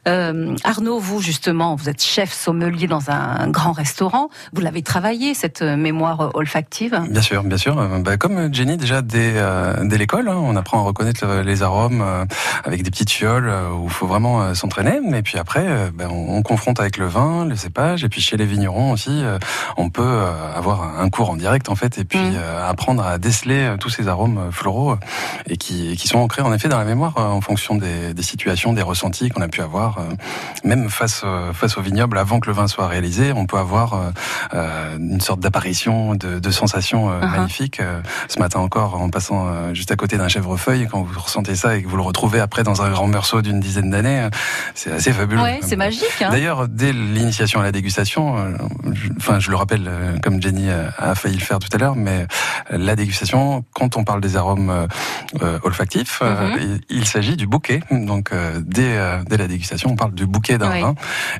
Euh, 0.07 0.55
Arnaud, 0.63 0.99
vous 0.99 1.21
justement, 1.21 1.75
vous 1.75 1.89
êtes 1.89 2.01
chef 2.01 2.31
sommelier 2.31 2.87
dans 2.87 3.09
un 3.09 3.47
grand 3.49 3.71
restaurant. 3.71 4.29
Vous 4.53 4.61
l'avez 4.61 4.81
travaillé 4.81 5.33
cette 5.33 5.61
mémoire 5.61 6.31
olfactive 6.35 7.01
Bien 7.09 7.21
sûr, 7.21 7.43
bien 7.43 7.57
sûr. 7.57 7.77
Euh, 7.79 7.99
bah, 7.99 8.17
comme 8.17 8.53
Jenny, 8.53 8.77
déjà 8.77 9.01
dès, 9.01 9.33
euh, 9.35 9.73
dès 9.83 9.97
l'école, 9.97 10.29
hein, 10.29 10.37
on 10.37 10.55
apprend 10.55 10.79
à 10.79 10.83
reconnaître 10.83 11.25
les 11.43 11.63
arômes 11.63 12.03
avec 12.63 12.83
des 12.83 12.91
petites 12.91 13.11
fioles 13.11 13.51
où 13.73 13.85
il 13.85 13.89
faut 13.89 14.07
vraiment 14.07 14.53
s'entraîner. 14.53 14.99
Mais 15.03 15.21
puis 15.21 15.37
après, 15.37 15.91
bah, 15.93 16.05
on, 16.09 16.41
confronte 16.41 16.79
avec 16.79 16.97
le 16.97 17.05
vin, 17.05 17.45
le 17.45 17.55
cépage, 17.55 18.03
et 18.03 18.09
puis 18.09 18.21
chez 18.21 18.37
les 18.37 18.45
vignerons 18.45 18.91
aussi, 18.91 19.23
on 19.77 19.89
peut 19.89 20.23
avoir 20.55 20.99
un 20.99 21.09
cours 21.09 21.29
en 21.29 21.35
direct 21.35 21.69
en 21.69 21.75
fait, 21.75 21.97
et 21.97 22.05
puis 22.05 22.17
hum. 22.17 22.35
apprendre 22.65 23.05
à 23.05 23.17
déceler 23.17 23.75
tous 23.79 23.89
ces 23.89 24.07
arômes 24.07 24.49
floraux 24.51 24.97
et 25.47 25.57
qui, 25.57 25.88
qui 25.95 26.07
sont 26.07 26.19
ancrés 26.19 26.41
en 26.41 26.53
effet 26.53 26.67
dans 26.67 26.77
la 26.77 26.85
mémoire 26.85 27.17
en 27.17 27.41
fonction 27.41 27.75
des, 27.75 28.13
des 28.13 28.23
situations, 28.23 28.73
des 28.73 28.81
ressentis 28.81 29.29
qu'on 29.29 29.41
a 29.41 29.47
pu 29.47 29.61
avoir 29.61 29.97
euh, 29.97 30.03
même 30.63 30.89
face, 30.89 31.21
euh, 31.23 31.53
face 31.53 31.77
au 31.77 31.81
vignoble, 31.81 32.17
avant 32.17 32.39
que 32.39 32.47
le 32.47 32.53
vin 32.53 32.67
soit 32.67 32.87
réalisé, 32.87 33.33
on 33.33 33.45
peut 33.45 33.57
avoir 33.57 34.11
euh, 34.53 34.97
une 34.97 35.21
sorte 35.21 35.39
d'apparition, 35.39 36.15
de, 36.15 36.39
de 36.39 36.51
sensations 36.51 37.09
uh-huh. 37.09 37.29
magnifiques. 37.29 37.81
Ce 38.27 38.39
matin 38.39 38.59
encore, 38.59 38.99
en 38.99 39.09
passant 39.09 39.73
juste 39.73 39.91
à 39.91 39.95
côté 39.95 40.17
d'un 40.17 40.27
chèvrefeuille, 40.27 40.87
quand 40.89 41.01
vous 41.01 41.19
ressentez 41.19 41.55
ça 41.55 41.75
et 41.75 41.83
que 41.83 41.87
vous 41.87 41.95
le 41.95 42.01
retrouvez 42.03 42.39
après 42.39 42.63
dans 42.63 42.81
un 42.81 42.89
grand 42.89 43.07
meursault 43.07 43.41
d'une 43.41 43.59
dizaine 43.59 43.89
d'années, 43.89 44.27
c'est 44.75 44.91
assez 44.91 45.11
fabuleux. 45.11 45.41
Ouais, 45.41 45.59
c'est 45.61 45.75
magique. 45.75 46.03
Hein 46.21 46.29
D'ailleurs, 46.31 46.67
dès 46.67 46.91
l'initiation 46.93 47.59
à 47.59 47.63
la 47.63 47.71
dégustation, 47.71 48.35
je, 48.91 49.09
enfin, 49.17 49.39
je 49.39 49.49
le 49.49 49.55
rappelle, 49.55 49.89
comme 50.23 50.41
Jenny 50.41 50.69
a 50.69 51.15
failli 51.15 51.37
le 51.37 51.43
faire 51.43 51.59
tout 51.59 51.69
à 51.73 51.77
l'heure, 51.77 51.95
mais 51.95 52.27
la 52.69 52.95
dégustation, 52.95 53.63
quand 53.73 53.97
on 53.97 54.03
parle 54.03 54.21
des 54.21 54.35
arômes 54.35 54.87
olfactifs, 55.63 55.78
uh-huh. 55.85 56.81
il, 56.89 57.05
s'agit 57.05 57.35
du 57.35 57.47
bouquet. 57.47 57.81
Donc, 57.91 58.31
dès, 58.59 58.97
dès 59.27 59.37
la 59.37 59.47
dégustation, 59.47 59.91
on 59.91 59.95
parle 59.95 60.13
du 60.13 60.25
bouquet 60.25 60.57
d'un 60.57 60.79
vin. 60.79 60.95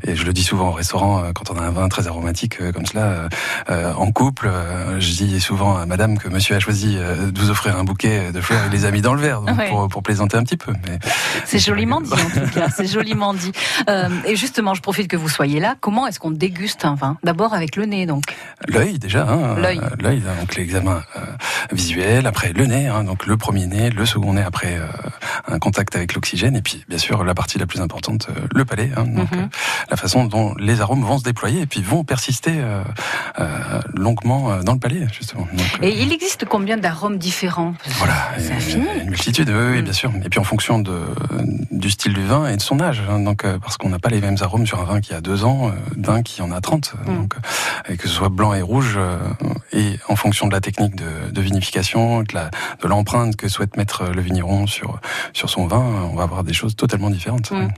Et 0.05 0.15
je 0.15 0.25
le 0.25 0.33
dis 0.33 0.43
souvent 0.43 0.69
au 0.69 0.71
restaurant, 0.71 1.23
euh, 1.23 1.31
quand 1.33 1.51
on 1.51 1.59
a 1.59 1.63
un 1.63 1.71
vin 1.71 1.87
très 1.89 2.07
aromatique 2.07 2.61
euh, 2.61 2.71
comme 2.71 2.85
cela, 2.85 3.29
euh, 3.69 3.93
en 3.93 4.11
couple, 4.11 4.49
je 4.99 5.11
dis 5.11 5.39
souvent 5.39 5.77
à 5.77 5.85
madame 5.85 6.17
que 6.17 6.29
monsieur 6.29 6.55
a 6.55 6.59
choisi 6.59 6.95
de 6.95 7.39
vous 7.39 7.49
offrir 7.49 7.77
un 7.77 7.83
bouquet 7.83 8.31
de 8.31 8.41
fleurs 8.41 8.65
et 8.65 8.69
les 8.69 8.85
a 8.85 8.91
mis 8.91 9.01
dans 9.01 9.13
le 9.13 9.21
verre, 9.21 9.41
pour, 9.69 9.87
pour, 9.87 10.03
plaisanter 10.03 10.37
un 10.37 10.43
petit 10.43 10.57
peu. 10.57 10.73
Mais 10.87 10.99
c'est 11.45 11.59
joliment 11.59 12.01
dit, 12.01 12.13
en 12.13 12.15
tout 12.17 12.51
cas. 12.53 12.67
C'est 12.69 12.87
joliment 12.87 13.33
dit. 13.33 13.51
et 14.25 14.35
justement, 14.35 14.73
je 14.73 14.81
profite 14.81 15.07
que 15.07 15.17
vous 15.17 15.29
soyez 15.29 15.59
là. 15.59 15.75
Comment 15.79 16.07
est-ce 16.07 16.19
qu'on 16.19 16.31
déguste 16.31 16.85
un 16.85 16.95
vin? 16.95 17.17
D'abord 17.23 17.53
avec 17.53 17.75
le 17.75 17.85
nez, 17.85 18.05
donc. 18.05 18.23
L'œil, 18.67 18.99
déjà. 18.99 19.27
Hein, 19.27 19.55
L'œil. 19.57 19.81
L'œil, 19.99 20.21
donc 20.39 20.55
l'examen 20.55 21.03
visuel, 21.71 22.25
après 22.27 22.53
le 22.53 22.65
nez, 22.65 22.87
hein, 22.87 23.03
donc 23.03 23.25
le 23.25 23.37
premier 23.37 23.67
nez, 23.67 23.89
le 23.89 24.05
second 24.05 24.28
nez 24.33 24.43
après 24.43 24.79
un 25.47 25.59
contact 25.59 25.95
avec 25.95 26.13
l'oxygène, 26.13 26.55
et 26.55 26.61
puis 26.61 26.83
bien 26.87 26.97
sûr 26.97 27.23
la 27.23 27.33
partie 27.33 27.57
la 27.57 27.65
plus 27.65 27.81
importante, 27.81 28.27
euh, 28.29 28.47
le 28.53 28.65
palais, 28.65 28.91
hein, 28.95 29.03
donc 29.03 29.31
mhm. 29.31 29.39
euh, 29.39 29.47
la 29.89 29.97
façon 29.97 30.25
dont 30.25 30.55
les 30.59 30.81
arômes 30.81 31.03
vont 31.03 31.17
se 31.17 31.23
déployer 31.23 31.61
et 31.61 31.65
puis 31.65 31.81
vont 31.81 32.03
persister 32.03 32.53
euh, 32.55 32.83
longuement 33.95 34.61
dans 34.63 34.73
le 34.73 34.79
palais 34.79 35.07
justement. 35.11 35.47
et 35.81 36.01
il 36.01 36.11
existe 36.11 36.45
combien 36.45 36.77
d'arômes 36.77 37.17
différents? 37.17 37.73
Voilà, 37.97 38.31
une 38.73 39.09
multitude, 39.09 39.49
oui, 39.49 39.81
bien 39.81 39.93
sûr. 39.93 40.11
Et 40.23 40.29
puis 40.29 40.39
en 40.39 40.43
fonction 40.43 40.79
de, 40.79 40.99
du 41.71 41.89
style 41.89 42.13
du 42.13 42.23
vin 42.23 42.47
et 42.47 42.57
de 42.57 42.61
son 42.61 42.79
âge, 42.79 43.01
hein, 43.09 43.19
donc 43.19 43.45
parce 43.59 43.77
qu'on 43.77 43.89
n'a 43.89 43.99
pas 43.99 44.09
les 44.09 44.21
mêmes 44.21 44.37
arômes 44.41 44.65
sur 44.65 44.79
un 44.79 44.85
vin 44.85 45.01
qui 45.01 45.13
a 45.13 45.21
deux 45.21 45.43
ans, 45.43 45.71
d'un 45.95 46.21
qui 46.21 46.41
en 46.41 46.51
a 46.51 46.61
30, 46.61 46.93
mm. 46.93 47.15
donc 47.15 47.33
et 47.87 47.97
que 47.97 48.07
ce 48.07 48.13
soit 48.13 48.29
blanc 48.29 48.53
et 48.53 48.61
rouge, 48.61 48.99
et 49.71 49.99
en 50.07 50.15
fonction 50.15 50.47
de 50.47 50.53
la 50.53 50.61
technique 50.61 50.95
de, 50.95 51.31
de 51.31 51.41
vinification, 51.41 52.23
de 52.23 52.87
l'empreinte 52.87 53.35
que 53.35 53.47
souhaite 53.47 53.77
mettre 53.77 54.09
le 54.19 54.25
vigneron 54.25 54.67
sur 54.67 54.99
sur 55.33 55.49
son 55.49 55.67
vin, 55.67 56.09
on 56.11 56.15
va 56.15 56.23
avoir 56.23 56.43
des 56.43 56.53
choses 56.53 56.75
totalement 56.75 57.09
différentes. 57.09 57.51
Mm. 57.51 57.69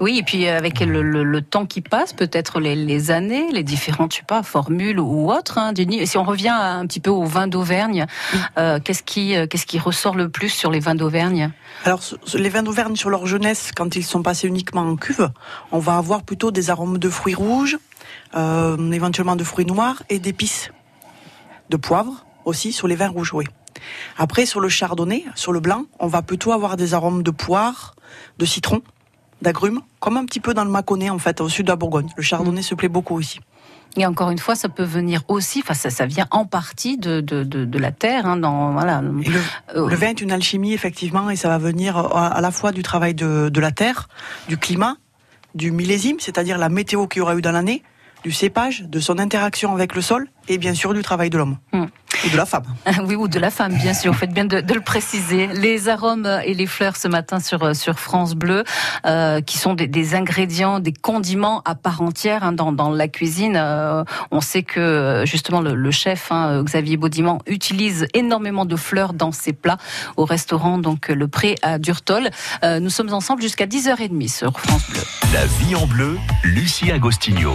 Oui, 0.00 0.18
et 0.18 0.22
puis 0.22 0.46
euh, 0.46 0.56
avec 0.56 0.80
le, 0.80 1.40
temps 1.42 1.66
qui 1.66 1.80
passe, 1.80 2.12
peut-être 2.12 2.60
les, 2.60 3.10
années, 3.10 3.50
les 3.52 3.62
différentes, 3.62 4.12
je 4.12 4.18
sais 4.18 4.24
pas, 4.26 4.42
formules 4.42 4.98
ou 4.98 5.30
autres. 5.30 5.58
Hein, 5.58 5.72
Si 6.04 6.16
on 6.16 6.24
revient 6.24 6.48
un 6.48 6.86
petit 6.86 7.00
peu 7.00 7.10
au 7.10 7.24
vin 7.24 7.46
d'Auvergne, 7.46 8.06
euh, 8.58 8.80
qu'est-ce 8.82 9.02
qui, 9.02 9.36
euh, 9.36 9.46
qu'est-ce 9.46 9.66
qui 9.66 9.78
ressort 9.78 10.14
le 10.14 10.28
plus 10.28 10.48
sur 10.48 10.70
les 10.70 10.80
vins 10.80 10.94
d'Auvergne? 10.94 11.50
Alors, 11.84 12.00
les 12.34 12.48
vins 12.48 12.62
d'Auvergne 12.62 12.96
sur 12.96 13.10
leur 13.10 13.26
jeunesse, 13.26 13.72
quand 13.74 13.96
ils 13.96 14.04
sont 14.04 14.22
passés 14.22 14.48
uniquement 14.48 14.82
en 14.82 14.96
cuve, 14.96 15.30
on 15.72 15.78
va 15.78 15.96
avoir 15.96 16.22
plutôt 16.22 16.50
des 16.50 16.70
arômes 16.70 16.98
de 16.98 17.08
fruits 17.08 17.34
rouges, 17.34 17.78
éventuellement 18.34 19.36
de 19.36 19.44
fruits 19.44 19.66
noirs 19.66 20.02
et 20.08 20.18
d'épices, 20.18 20.70
de 21.70 21.76
poivre 21.76 22.24
aussi 22.44 22.72
sur 22.72 22.88
les 22.88 22.96
vins 22.96 23.08
rouges, 23.08 23.32
oui. 23.32 23.44
Après, 24.18 24.46
sur 24.46 24.60
le 24.60 24.68
chardonnay, 24.68 25.24
sur 25.34 25.52
le 25.52 25.60
blanc, 25.60 25.84
on 25.98 26.06
va 26.06 26.22
plutôt 26.22 26.52
avoir 26.52 26.76
des 26.76 26.94
arômes 26.94 27.22
de 27.22 27.30
poire, 27.30 27.94
de 28.38 28.44
citron, 28.44 28.82
d'agrumes, 29.42 29.80
comme 30.00 30.16
un 30.16 30.24
petit 30.24 30.40
peu 30.40 30.54
dans 30.54 30.64
le 30.64 30.70
Mâconnais, 30.70 31.10
en 31.10 31.18
fait, 31.18 31.40
au 31.40 31.48
sud 31.48 31.66
de 31.66 31.72
la 31.72 31.76
Bourgogne. 31.76 32.08
Le 32.16 32.22
chardonnay 32.22 32.60
mm. 32.60 32.64
se 32.64 32.74
plaît 32.74 32.88
beaucoup 32.88 33.20
ici. 33.20 33.40
Et 33.96 34.06
encore 34.06 34.30
une 34.30 34.38
fois, 34.38 34.56
ça 34.56 34.68
peut 34.68 34.84
venir 34.84 35.22
aussi, 35.28 35.60
enfin 35.62 35.74
ça, 35.74 35.88
ça 35.88 36.06
vient 36.06 36.26
en 36.32 36.46
partie 36.46 36.98
de, 36.98 37.20
de, 37.20 37.44
de, 37.44 37.78
la 37.78 37.92
terre. 37.92 38.26
Hein, 38.26 38.36
dans, 38.36 38.72
voilà. 38.72 39.00
Euh, 39.00 39.88
le, 39.88 39.94
vin 39.94 40.08
est 40.08 40.20
une 40.20 40.32
alchimie, 40.32 40.72
effectivement, 40.72 41.30
et 41.30 41.36
ça 41.36 41.48
va 41.48 41.58
venir 41.58 41.96
à, 41.96 42.40
la 42.40 42.50
fois 42.50 42.72
du 42.72 42.82
travail 42.82 43.14
de, 43.14 43.48
de 43.50 43.60
la 43.60 43.70
terre, 43.70 44.08
du 44.48 44.58
climat, 44.58 44.96
du 45.54 45.70
millésime, 45.70 46.16
c'est-à-dire 46.18 46.58
la 46.58 46.68
météo 46.68 47.06
qu'il 47.06 47.20
y 47.20 47.22
aura 47.22 47.36
eu 47.36 47.42
dans 47.42 47.52
l'année, 47.52 47.84
du 48.24 48.32
cépage, 48.32 48.82
de 48.82 48.98
son 48.98 49.18
interaction 49.18 49.72
avec 49.72 49.94
le 49.94 50.00
sol, 50.00 50.28
et 50.48 50.58
bien 50.58 50.74
sûr 50.74 50.92
du 50.92 51.02
travail 51.02 51.30
de 51.30 51.38
l'homme. 51.38 51.58
Mm. 51.72 51.84
Ou 52.24 52.30
de 52.30 52.36
la 52.36 52.46
femme. 52.46 52.64
Oui, 53.06 53.16
ou 53.16 53.28
de 53.28 53.38
la 53.38 53.50
femme, 53.50 53.74
bien 53.74 53.92
sûr. 53.92 54.12
Vous 54.12 54.18
faites 54.18 54.32
bien 54.32 54.44
de, 54.44 54.56
le 54.56 54.80
préciser. 54.80 55.46
Les 55.48 55.88
arômes 55.88 56.28
et 56.44 56.54
les 56.54 56.66
fleurs 56.66 56.96
ce 56.96 57.08
matin 57.08 57.40
sur, 57.40 57.74
sur 57.76 57.98
France 57.98 58.34
Bleu, 58.34 58.64
euh, 59.04 59.40
qui 59.40 59.58
sont 59.58 59.74
des, 59.74 60.14
ingrédients, 60.14 60.80
des 60.80 60.92
condiments 60.92 61.62
à 61.64 61.74
part 61.74 62.00
entière 62.02 62.44
hein, 62.44 62.52
dans, 62.52 62.72
dans, 62.72 62.90
la 62.90 63.08
cuisine. 63.08 63.56
Euh, 63.56 64.04
on 64.30 64.40
sait 64.40 64.62
que 64.62 65.22
justement 65.26 65.60
le, 65.60 65.90
chef 65.90 66.30
hein, 66.30 66.62
Xavier 66.62 66.96
Baudiment 66.96 67.40
utilise 67.46 68.06
énormément 68.14 68.64
de 68.64 68.76
fleurs 68.76 69.12
dans 69.12 69.32
ses 69.32 69.52
plats 69.52 69.78
au 70.16 70.24
restaurant, 70.24 70.78
donc 70.78 71.08
le 71.08 71.28
Pré 71.28 71.56
à 71.62 71.78
Durtol. 71.78 72.30
Euh, 72.62 72.80
nous 72.80 72.90
sommes 72.90 73.12
ensemble 73.12 73.42
jusqu'à 73.42 73.66
10h30 73.66 74.28
sur 74.28 74.58
France 74.58 74.90
Bleu. 74.90 75.00
La 75.32 75.46
vie 75.46 75.74
en 75.74 75.86
bleu, 75.86 76.16
Lucie 76.44 76.90
Agostinho. 76.90 77.54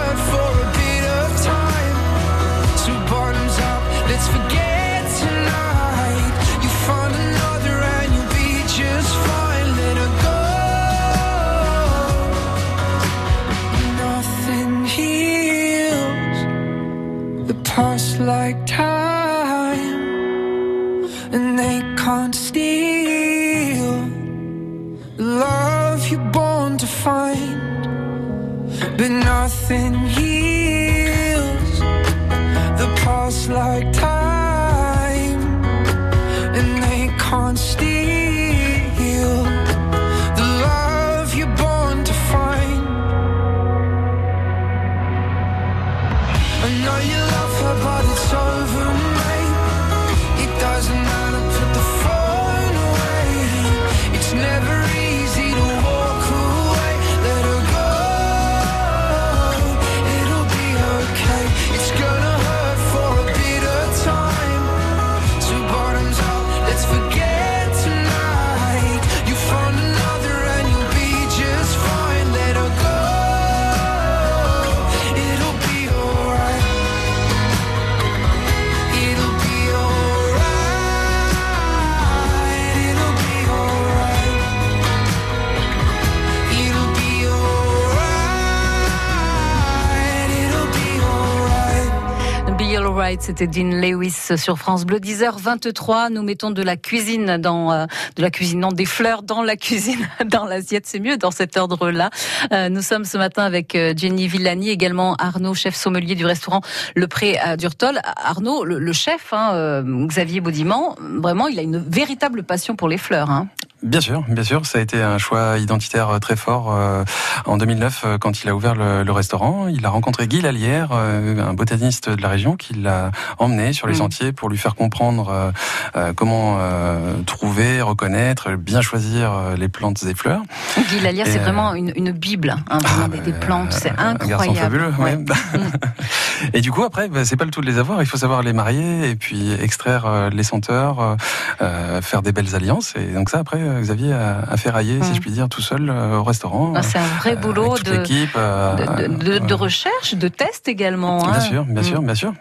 C'était 93.19 93.47
Dean 93.47 93.81
Lewis 93.81 94.37
sur 94.37 94.57
France 94.57 94.85
Bleu. 94.85 94.99
10h23, 94.99 96.11
nous 96.11 96.23
mettons 96.23 96.49
de 96.49 96.61
la 96.61 96.77
cuisine 96.77 97.37
dans 97.37 97.71
euh, 97.73 97.85
de 98.15 98.21
la 98.21 98.31
cuisine, 98.31 98.61
non 98.61 98.71
des 98.71 98.85
fleurs 98.85 99.21
dans 99.21 99.43
la 99.43 99.55
cuisine, 99.57 100.07
dans 100.25 100.45
l'assiette, 100.45 100.85
c'est 100.87 100.99
mieux 100.99 101.17
dans 101.17 101.31
cet 101.31 101.57
ordre-là. 101.57 102.09
Euh, 102.53 102.69
nous 102.69 102.81
sommes 102.81 103.03
ce 103.03 103.17
matin 103.17 103.43
avec 103.43 103.75
euh, 103.75 103.93
Jenny 103.97 104.27
Villani, 104.27 104.69
également 104.69 105.15
Arnaud, 105.15 105.53
chef 105.53 105.75
sommelier 105.75 106.15
du 106.15 106.25
restaurant 106.25 106.61
Le 106.95 107.07
Pré 107.07 107.37
à 107.37 107.57
Durtol. 107.57 107.99
Arnaud, 108.15 108.63
le, 108.63 108.79
le 108.79 108.93
chef, 108.93 109.33
hein, 109.33 109.51
euh, 109.55 110.07
Xavier 110.07 110.39
Baudiment, 110.39 110.95
vraiment, 110.99 111.47
il 111.47 111.59
a 111.59 111.63
une 111.63 111.79
véritable 111.79 112.43
passion 112.43 112.77
pour 112.77 112.87
les 112.87 112.97
fleurs. 112.97 113.29
Hein. 113.29 113.49
Bien 113.83 113.99
sûr, 113.99 114.23
bien 114.27 114.43
sûr, 114.43 114.65
ça 114.67 114.77
a 114.77 114.81
été 114.81 115.01
un 115.01 115.17
choix 115.17 115.57
identitaire 115.57 116.19
très 116.19 116.35
fort 116.35 116.71
euh, 116.71 117.03
en 117.45 117.57
2009 117.57 118.01
euh, 118.05 118.17
quand 118.19 118.43
il 118.43 118.49
a 118.49 118.55
ouvert 118.55 118.75
le, 118.75 119.01
le 119.03 119.11
restaurant. 119.11 119.67
Il 119.69 119.83
a 119.87 119.89
rencontré 119.89 120.27
Guy 120.27 120.39
Lallière, 120.41 120.89
euh, 120.93 121.43
un 121.49 121.53
botaniste 121.55 122.07
de 122.07 122.21
la 122.21 122.29
région, 122.29 122.55
qui 122.57 122.73
l'a 122.75 123.09
emmené 123.39 123.73
sur 123.73 123.87
les 123.87 123.93
Mm. 123.93 123.97
sentiers 123.97 124.31
pour 124.33 124.49
lui 124.49 124.57
faire 124.59 124.75
comprendre 124.75 125.29
euh, 125.29 125.51
euh, 125.95 126.13
comment 126.15 126.57
euh, 126.59 127.21
trouver, 127.25 127.81
reconnaître, 127.81 128.51
bien 128.55 128.81
choisir 128.81 129.33
euh, 129.33 129.55
les 129.55 129.67
plantes 129.67 130.03
et 130.03 130.13
fleurs. 130.13 130.41
Guy 130.89 130.99
Lallière, 130.99 131.25
c'est 131.27 131.39
euh, 131.39 131.43
vraiment 131.43 131.73
une, 131.73 131.91
une 131.95 132.11
bible, 132.11 132.55
hein, 132.69 132.77
vraiment 132.77 133.07
des, 133.07 133.19
des 133.19 133.33
plantes, 133.33 133.73
c'est 133.73 133.89
Un 133.97 134.13
garçon 134.13 134.51
incroyable. 134.51 134.59
fabuleux, 134.59 134.93
Ouais. 134.99 135.15
ouais. 135.15 135.59
Et 136.53 136.61
du 136.61 136.71
coup, 136.71 136.83
après, 136.83 137.07
bah, 137.07 137.23
c'est 137.25 137.35
pas 137.35 137.45
le 137.45 137.51
tout 137.51 137.61
de 137.61 137.65
les 137.67 137.77
avoir. 137.77 138.01
Il 138.01 138.05
faut 138.07 138.17
savoir 138.17 138.41
les 138.41 138.53
marier 138.53 139.09
et 139.11 139.15
puis 139.15 139.51
extraire 139.53 140.05
euh, 140.07 140.29
les 140.31 140.41
senteurs, 140.43 140.99
euh, 140.99 141.15
euh, 141.61 142.01
faire 142.01 142.21
des 142.23 142.31
belles 142.31 142.55
alliances. 142.55 142.93
Et 142.95 143.13
donc 143.13 143.29
ça, 143.29 143.37
après, 143.39 143.59
euh, 143.59 143.70
Xavier 143.79 144.13
a, 144.13 144.39
a 144.49 144.57
fait 144.57 144.69
railler, 144.69 144.97
Mm. 144.99 145.03
si 145.03 145.15
je 145.15 145.19
puis 145.21 145.31
dire, 145.31 145.47
tout 145.49 145.61
seul 145.61 145.89
euh, 145.89 146.17
au 146.17 146.23
restaurant. 146.23 146.73
Ah, 146.75 146.81
C'est 146.83 146.97
un 146.97 147.07
vrai 147.19 147.33
euh, 147.33 147.35
boulot 147.37 147.75
de, 147.77 147.91
euh, 148.35 148.75
de, 148.75 149.07
de- 149.07 149.15
de- 149.39 149.45
de 149.45 149.53
euh, 149.53 149.55
recherche, 149.55 150.15
de 150.15 150.27
test 150.27 150.67
également. 150.67 151.21
Bien 151.23 151.33
hein. 151.33 151.39
sûr, 151.39 151.63
bien 151.65 151.81
Mm. 151.81 151.85
sûr, 151.85 152.01
bien 152.01 152.15
sûr. 152.15 152.33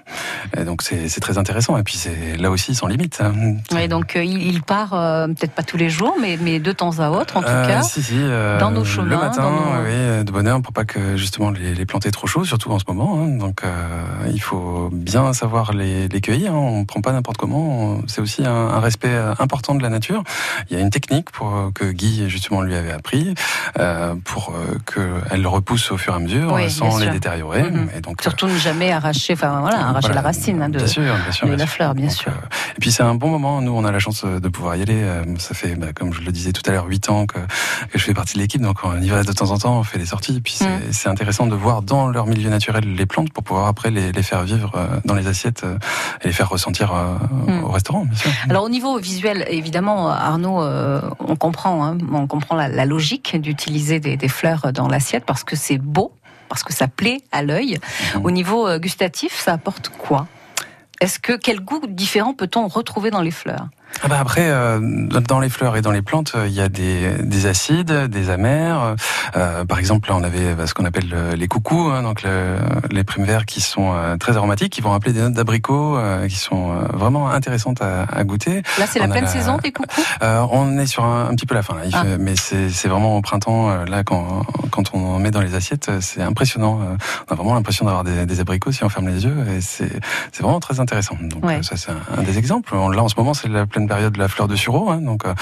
Et 0.57 0.65
donc 0.65 0.83
c'est 0.83 1.21
très 1.21 1.39
intéressant. 1.39 1.77
Et 1.77 1.83
puis 1.83 1.95
c'est 1.97 2.37
là 2.39 2.51
aussi 2.51 2.75
sans 2.75 2.87
limite. 2.87 3.21
hein. 3.23 3.33
Ouais, 3.73 3.87
donc 3.89 4.17
euh, 4.17 4.25
il, 4.25 4.63
part 4.63 4.95
euh, 4.95 5.27
peut-être 5.29 5.53
pas 5.53 5.63
tous 5.63 5.77
les 5.77 5.91
jours, 5.91 6.17
mais, 6.21 6.39
mais 6.41 6.59
de 6.59 6.73
temps 6.73 6.99
à 6.99 7.11
autre 7.11 7.37
en 7.37 7.43
tout 7.43 7.49
Euh, 7.49 7.67
cas. 7.67 7.83
si, 7.83 8.03
si, 8.03 8.15
euh, 8.17 8.59
dans 8.59 8.71
nos 8.71 8.85
chemins, 8.85 9.09
Le 9.09 9.17
matin, 9.17 9.43
dans 9.43 9.51
nos- 9.51 9.83
oui, 9.85 9.91
euh, 9.91 10.25
de 10.25 10.31
bonne 10.33 10.47
heure 10.47 10.61
pour 10.63 10.73
pas 10.73 10.85
que 10.85 11.17
justement 11.17 11.51
les, 11.51 11.75
les 11.75 11.87
planter 11.87 12.11
trop 12.11 12.27
chaud, 12.27 12.45
surtout 12.45 12.71
en 12.71 12.79
ce 12.79 12.85
moment. 12.89 13.21
hein. 13.23 13.29
Donc 13.39 13.65
euh, 13.65 13.71
il 14.33 14.41
faut 14.41 14.89
bien 14.93 15.33
savoir 15.33 15.73
les, 15.73 16.09
les 16.09 16.21
cueillir. 16.21 16.53
hein. 16.55 16.59
On 16.59 16.85
prend 16.85 17.01
pas 17.01 17.13
n'importe 17.13 17.37
comment. 17.37 17.99
C'est 18.07 18.21
aussi 18.21 18.45
un, 18.47 18.53
un 18.53 18.81
respect 18.81 19.09
euh, 19.11 19.35
important 19.39 19.75
de 19.75 19.83
la 19.83 19.89
nature. 19.89 20.23
Il 20.71 20.77
y 20.77 20.81
a 20.81 20.83
une 20.83 20.91
technique 20.91 21.20
pour 21.31 21.55
euh, 21.55 21.71
que 21.75 21.85
Guy 21.91 22.29
justement 22.31 22.63
lui 22.63 22.75
avait 22.75 22.93
appris 22.93 23.35
euh, 23.79 24.15
pour 24.25 24.55
euh, 24.55 24.79
que 24.87 25.21
elle 25.31 25.43
le 25.43 25.49
repousse 25.49 25.91
au 25.93 25.99
fur 25.99 26.15
et 26.15 26.17
à 26.17 26.19
mesure 26.21 26.53
Oui, 26.55 26.71
sans 26.71 26.97
les 26.99 27.05
sûr. 27.05 27.13
détériorer. 27.13 27.65
Mhm. 27.65 27.89
Et 27.97 28.01
donc 28.01 28.23
Surtout 28.23 28.47
ne 28.49 28.57
jamais 28.57 28.91
arracher, 28.93 29.35
enfin 29.35 29.61
voilà, 29.61 29.81
arracher 29.89 30.09
Voilà. 30.09 30.15
la 30.15 30.21
racine 30.29 30.63
hein, 30.63 30.69
de, 30.71 30.79
bien 30.79 30.87
sûr, 30.87 31.03
bien 31.03 31.33
sûr, 31.33 31.47
de 31.47 31.51
bien 31.55 31.59
la 31.59 31.67
sûr. 31.67 31.75
fleur, 31.75 31.95
bien 31.95 32.07
Donc, 32.07 32.15
sûr. 32.15 32.33
et 32.33 32.81
puis 32.81 32.91
c'est 32.93 33.03
un 33.03 33.15
bon 33.15 33.29
moment. 33.29 33.61
Nous, 33.61 33.73
on 33.73 33.85
a 33.85 33.93
la 33.93 33.99
chance 33.99 34.25
de 34.25 34.49
pouvoir 34.49 34.77
y 34.77 34.83
aller. 34.83 35.05
Ça 35.39 35.55
fait, 35.55 35.75
bah, 35.77 35.89
comme 35.95 36.13
je 36.15 36.23
le 36.23 36.33
disais 36.33 36.53
tout 36.53 36.63
à 36.67 36.73
l'heure, 36.73 36.87
huit 36.87 37.09
ans 37.11 37.27
que, 37.27 37.39
que 37.91 37.99
je 37.99 38.05
fais 38.05 38.15
partie 38.15 38.35
de 38.35 38.39
l'équipe. 38.41 38.63
Donc 38.63 38.79
on 38.85 39.01
y 39.01 39.09
va 39.09 39.23
de 39.25 39.33
temps 39.33 39.51
en 39.51 39.59
temps, 39.59 39.79
on 39.79 39.83
fait 39.85 39.99
des 39.99 40.07
sorties. 40.07 40.37
Et 40.37 40.41
puis 40.41 40.55
c'est 40.55 40.71
Mm. 40.71 40.93
c'est 40.93 41.09
intéressant 41.09 41.47
de 41.49 41.55
voir 41.57 41.83
dans 41.83 42.09
leur 42.09 42.27
milieu 42.27 42.49
naturel 42.49 42.85
les 42.95 43.07
plantes 43.07 43.33
pour 43.33 43.43
pouvoir 43.43 43.67
après 43.67 43.91
les, 43.91 44.13
les 44.13 44.23
faire 44.23 44.43
vivre 44.45 44.73
dans 45.05 45.15
les 45.15 45.27
assiettes 45.27 45.65
et 46.23 46.29
les 46.29 46.33
faire 46.33 46.49
ressentir 46.49 46.93
euh, 46.95 47.15
Mm. 47.47 47.65
au 47.65 47.69
restaurant, 47.71 48.05
bien 48.05 48.17
sûr. 48.17 48.31
Alors 48.49 48.65
au 48.65 48.69
niveau 48.69 48.99
visuel, 48.99 49.45
évidemment, 49.49 50.09
Arnaud, 50.09 50.63
euh, 50.63 51.01
on 51.19 51.37
comprend, 51.37 51.85
hein, 51.85 51.99
on 52.13 52.27
comprend 52.27 52.57
la, 52.57 52.69
la 52.69 52.85
logique 52.85 53.41
d'utiliser 53.41 54.01
des, 54.01 54.17
des 54.17 54.29
fleurs 54.29 54.73
dans 54.73 54.89
l'assiette 54.89 55.25
parce 55.25 55.45
que 55.45 55.57
c'est 55.57 55.79
beau, 55.79 56.13
parce 56.49 56.63
que 56.63 56.73
ça 56.73 56.89
plaît 56.89 57.21
à 57.33 57.43
l'œil. 57.43 57.79
Mhm. 58.15 58.25
Au 58.25 58.31
niveau 58.31 58.67
euh, 58.67 58.79
gustatif, 58.79 59.39
ça 59.39 59.53
apporte 59.55 59.89
quoi? 59.89 60.27
Est-ce 61.01 61.19
que 61.19 61.33
quel 61.33 61.61
goût 61.61 61.81
différent 61.89 62.35
peut-on 62.35 62.69
retrouver 62.69 63.11
dans 63.11 63.23
les 63.23 63.31
fleurs? 63.31 63.69
Ah 64.03 64.09
bah 64.09 64.17
après, 64.21 64.49
euh, 64.49 64.79
dans 64.81 65.41
les 65.41 65.49
fleurs 65.51 65.77
et 65.77 65.83
dans 65.83 65.91
les 65.91 66.01
plantes, 66.01 66.33
euh, 66.35 66.47
il 66.47 66.55
y 66.55 66.61
a 66.61 66.69
des, 66.71 67.11
des 67.23 67.47
acides, 67.47 67.93
des 68.07 68.31
amers. 68.31 68.95
Euh, 69.37 69.65
par 69.67 69.79
exemple, 69.79 70.09
là, 70.09 70.17
on 70.17 70.23
avait 70.23 70.55
bah, 70.55 70.67
ce 70.67 70.73
qu'on 70.75 70.87
appelle 70.87 71.11
euh, 71.13 71.37
les 71.37 71.49
coucous, 71.49 71.91
hein, 71.91 72.03
donc 72.03 72.23
le- 72.23 72.57
les 72.91 73.05
primes 73.05 73.25
verts 73.25 73.45
qui 73.45 73.61
sont 73.61 73.93
euh, 73.95 74.17
très 74.17 74.37
aromatiques, 74.37 74.73
qui 74.73 74.81
vont 74.81 74.91
rappeler 74.91 75.13
des 75.13 75.21
notes 75.21 75.35
d'abricot, 75.35 75.97
euh, 75.99 76.27
qui 76.29 76.37
sont 76.37 76.71
euh, 76.71 76.83
vraiment 76.95 77.29
intéressantes 77.31 77.83
à, 77.83 78.05
à 78.05 78.25
goûter. 78.25 78.63
Là, 78.79 78.87
c'est 78.89 79.01
la 79.01 79.09
pleine 79.09 79.25
la- 79.25 79.31
saison 79.31 79.59
des 79.59 79.71
coucous? 79.73 80.01
Euh, 80.23 80.47
on 80.51 80.79
est 80.79 80.87
sur 80.87 81.05
un, 81.05 81.29
un 81.29 81.35
petit 81.35 81.47
peu 81.47 81.55
la 81.55 81.63
fin, 81.63 81.75
là, 81.75 81.83
Ah. 81.93 82.03
fait- 82.05 82.19
mais 82.19 82.35
c'est 82.37 82.89
vraiment 82.89 83.17
au 83.17 83.21
printemps, 83.23 83.71
euh, 83.71 83.85
là, 83.85 84.03
quand, 84.03 84.45
quand 84.71 84.95
on 84.95 85.15
en 85.17 85.19
met 85.19 85.31
dans 85.31 85.43
les 85.43 85.55
assiettes, 85.55 85.89
euh, 85.91 85.99
c'est 86.01 86.23
impressionnant. 86.23 86.81
Euh, 86.81 86.97
On 87.29 87.33
a 87.33 87.37
vraiment 87.37 87.55
l'impression 87.55 87.85
d'avoir 87.85 88.05
des, 88.05 88.25
des 88.25 88.41
abricots 88.41 88.73
si 88.73 88.83
on 88.85 88.89
ferme 88.89 89.09
les 89.09 89.25
yeux, 89.25 89.37
et 89.57 89.61
c'est 89.61 89.91
vraiment 90.41 90.61
très 90.61 90.81
intéressant. 90.81 91.17
Donc 91.21 91.45
Ouais. 91.45 91.57
euh, 91.59 91.63
ça, 91.63 91.77
c'est 91.77 91.91
un, 91.91 92.01
un 92.19 92.23
des 92.23 92.39
exemples. 92.39 92.75
Là, 92.75 93.03
en 93.03 93.09
ce 93.09 93.15
moment, 93.19 93.35
c'est 93.35 93.49
la 93.49 93.67
pleine 93.67 93.80
période 93.89 94.13
de 94.13 94.19
la 94.19 94.29
fleur 94.29 94.49
de 94.49 94.57
sureau. 94.57 94.91
Hein, 94.91 95.01
donc, 95.01 95.25
euh, 95.25 95.35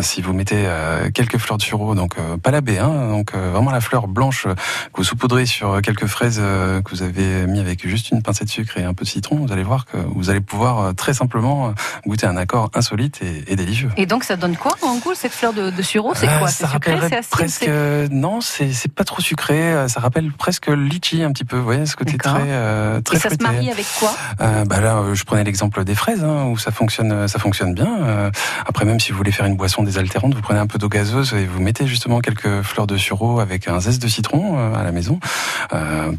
si 0.00 0.22
vous 0.22 0.32
mettez 0.32 0.64
euh, 0.66 1.10
quelques 1.10 1.38
fleurs 1.38 1.58
de 1.58 1.62
sureau, 1.62 1.94
donc 1.94 2.16
euh, 2.18 2.36
pas 2.36 2.50
la 2.50 2.60
baie, 2.60 2.78
hein, 2.78 3.08
donc 3.08 3.34
vraiment 3.34 3.70
la 3.70 3.80
fleur 3.80 4.08
blanche 4.08 4.44
que 4.44 4.96
vous 4.96 5.04
saupoudrez 5.04 5.46
sur 5.46 5.80
quelques 5.82 6.06
fraises 6.06 6.38
que 6.38 6.90
vous 6.90 7.02
avez 7.02 7.46
mis 7.46 7.60
avec 7.60 7.86
juste 7.86 8.10
une 8.10 8.22
pincée 8.22 8.44
de 8.44 8.50
sucre 8.50 8.78
et 8.78 8.84
un 8.84 8.94
peu 8.94 9.04
de 9.04 9.10
citron, 9.10 9.36
vous 9.36 9.52
allez 9.52 9.62
voir 9.62 9.86
que 9.86 9.96
vous 9.96 10.30
allez 10.30 10.40
pouvoir 10.40 10.94
très 10.94 11.14
simplement 11.14 11.74
goûter 12.06 12.26
un 12.26 12.36
accord 12.36 12.70
insolite 12.74 13.20
et, 13.22 13.44
et 13.52 13.56
délicieux. 13.56 13.90
Et 13.96 14.06
donc 14.06 14.24
ça 14.24 14.36
donne 14.36 14.56
quoi 14.56 14.72
en 14.82 14.96
goût 14.98 15.14
cette 15.14 15.32
fleur 15.32 15.52
de, 15.52 15.70
de 15.70 15.82
sureau? 15.82 16.12
C'est 16.14 16.26
quoi? 16.38 16.48
Ça 16.48 16.66
C'est 16.66 16.72
sucré 16.72 16.98
C'est 17.08 17.16
acide 17.16 17.30
presque. 17.30 17.70
Non, 18.10 18.40
c'est 18.40 18.92
pas 18.92 19.04
trop 19.04 19.20
sucré. 19.20 19.88
Ça 19.88 20.00
rappelle 20.00 20.32
presque 20.32 20.68
litchi 20.68 21.22
un 21.22 21.32
petit 21.32 21.44
peu. 21.44 21.56
Vous 21.56 21.64
voyez 21.64 21.86
ce 21.86 21.96
côté 21.96 22.16
très 22.16 22.40
euh, 22.42 23.00
très 23.00 23.16
Et 23.16 23.20
ça 23.20 23.30
se 23.30 23.42
marie 23.42 23.70
avec 23.70 23.86
quoi? 23.98 24.14
Euh, 24.40 24.64
bah 24.64 24.80
là, 24.80 25.02
je 25.12 25.24
prenais 25.24 25.44
l'exemple 25.44 25.84
des 25.84 25.94
fraises, 25.94 26.22
hein, 26.24 26.46
où 26.46 26.58
ça 26.58 26.70
fonctionne, 26.70 27.28
ça 27.28 27.38
fonctionne 27.38 27.74
bien. 27.74 27.83
Bien. 27.84 28.30
après, 28.66 28.84
même 28.84 29.00
si 29.00 29.12
vous 29.12 29.18
voulez 29.18 29.32
faire 29.32 29.46
une 29.46 29.56
boisson 29.56 29.82
désaltérante, 29.82 30.34
vous 30.34 30.40
prenez 30.40 30.58
un 30.58 30.66
peu 30.66 30.78
d'eau 30.78 30.88
gazeuse 30.88 31.34
et 31.34 31.46
vous 31.46 31.60
mettez 31.60 31.86
justement 31.86 32.20
quelques 32.20 32.62
fleurs 32.62 32.86
de 32.86 32.96
sureau 32.96 33.40
avec 33.40 33.68
un 33.68 33.80
zeste 33.80 34.02
de 34.02 34.08
citron 34.08 34.74
à 34.74 34.82
la 34.82 34.92
maison. 34.92 35.18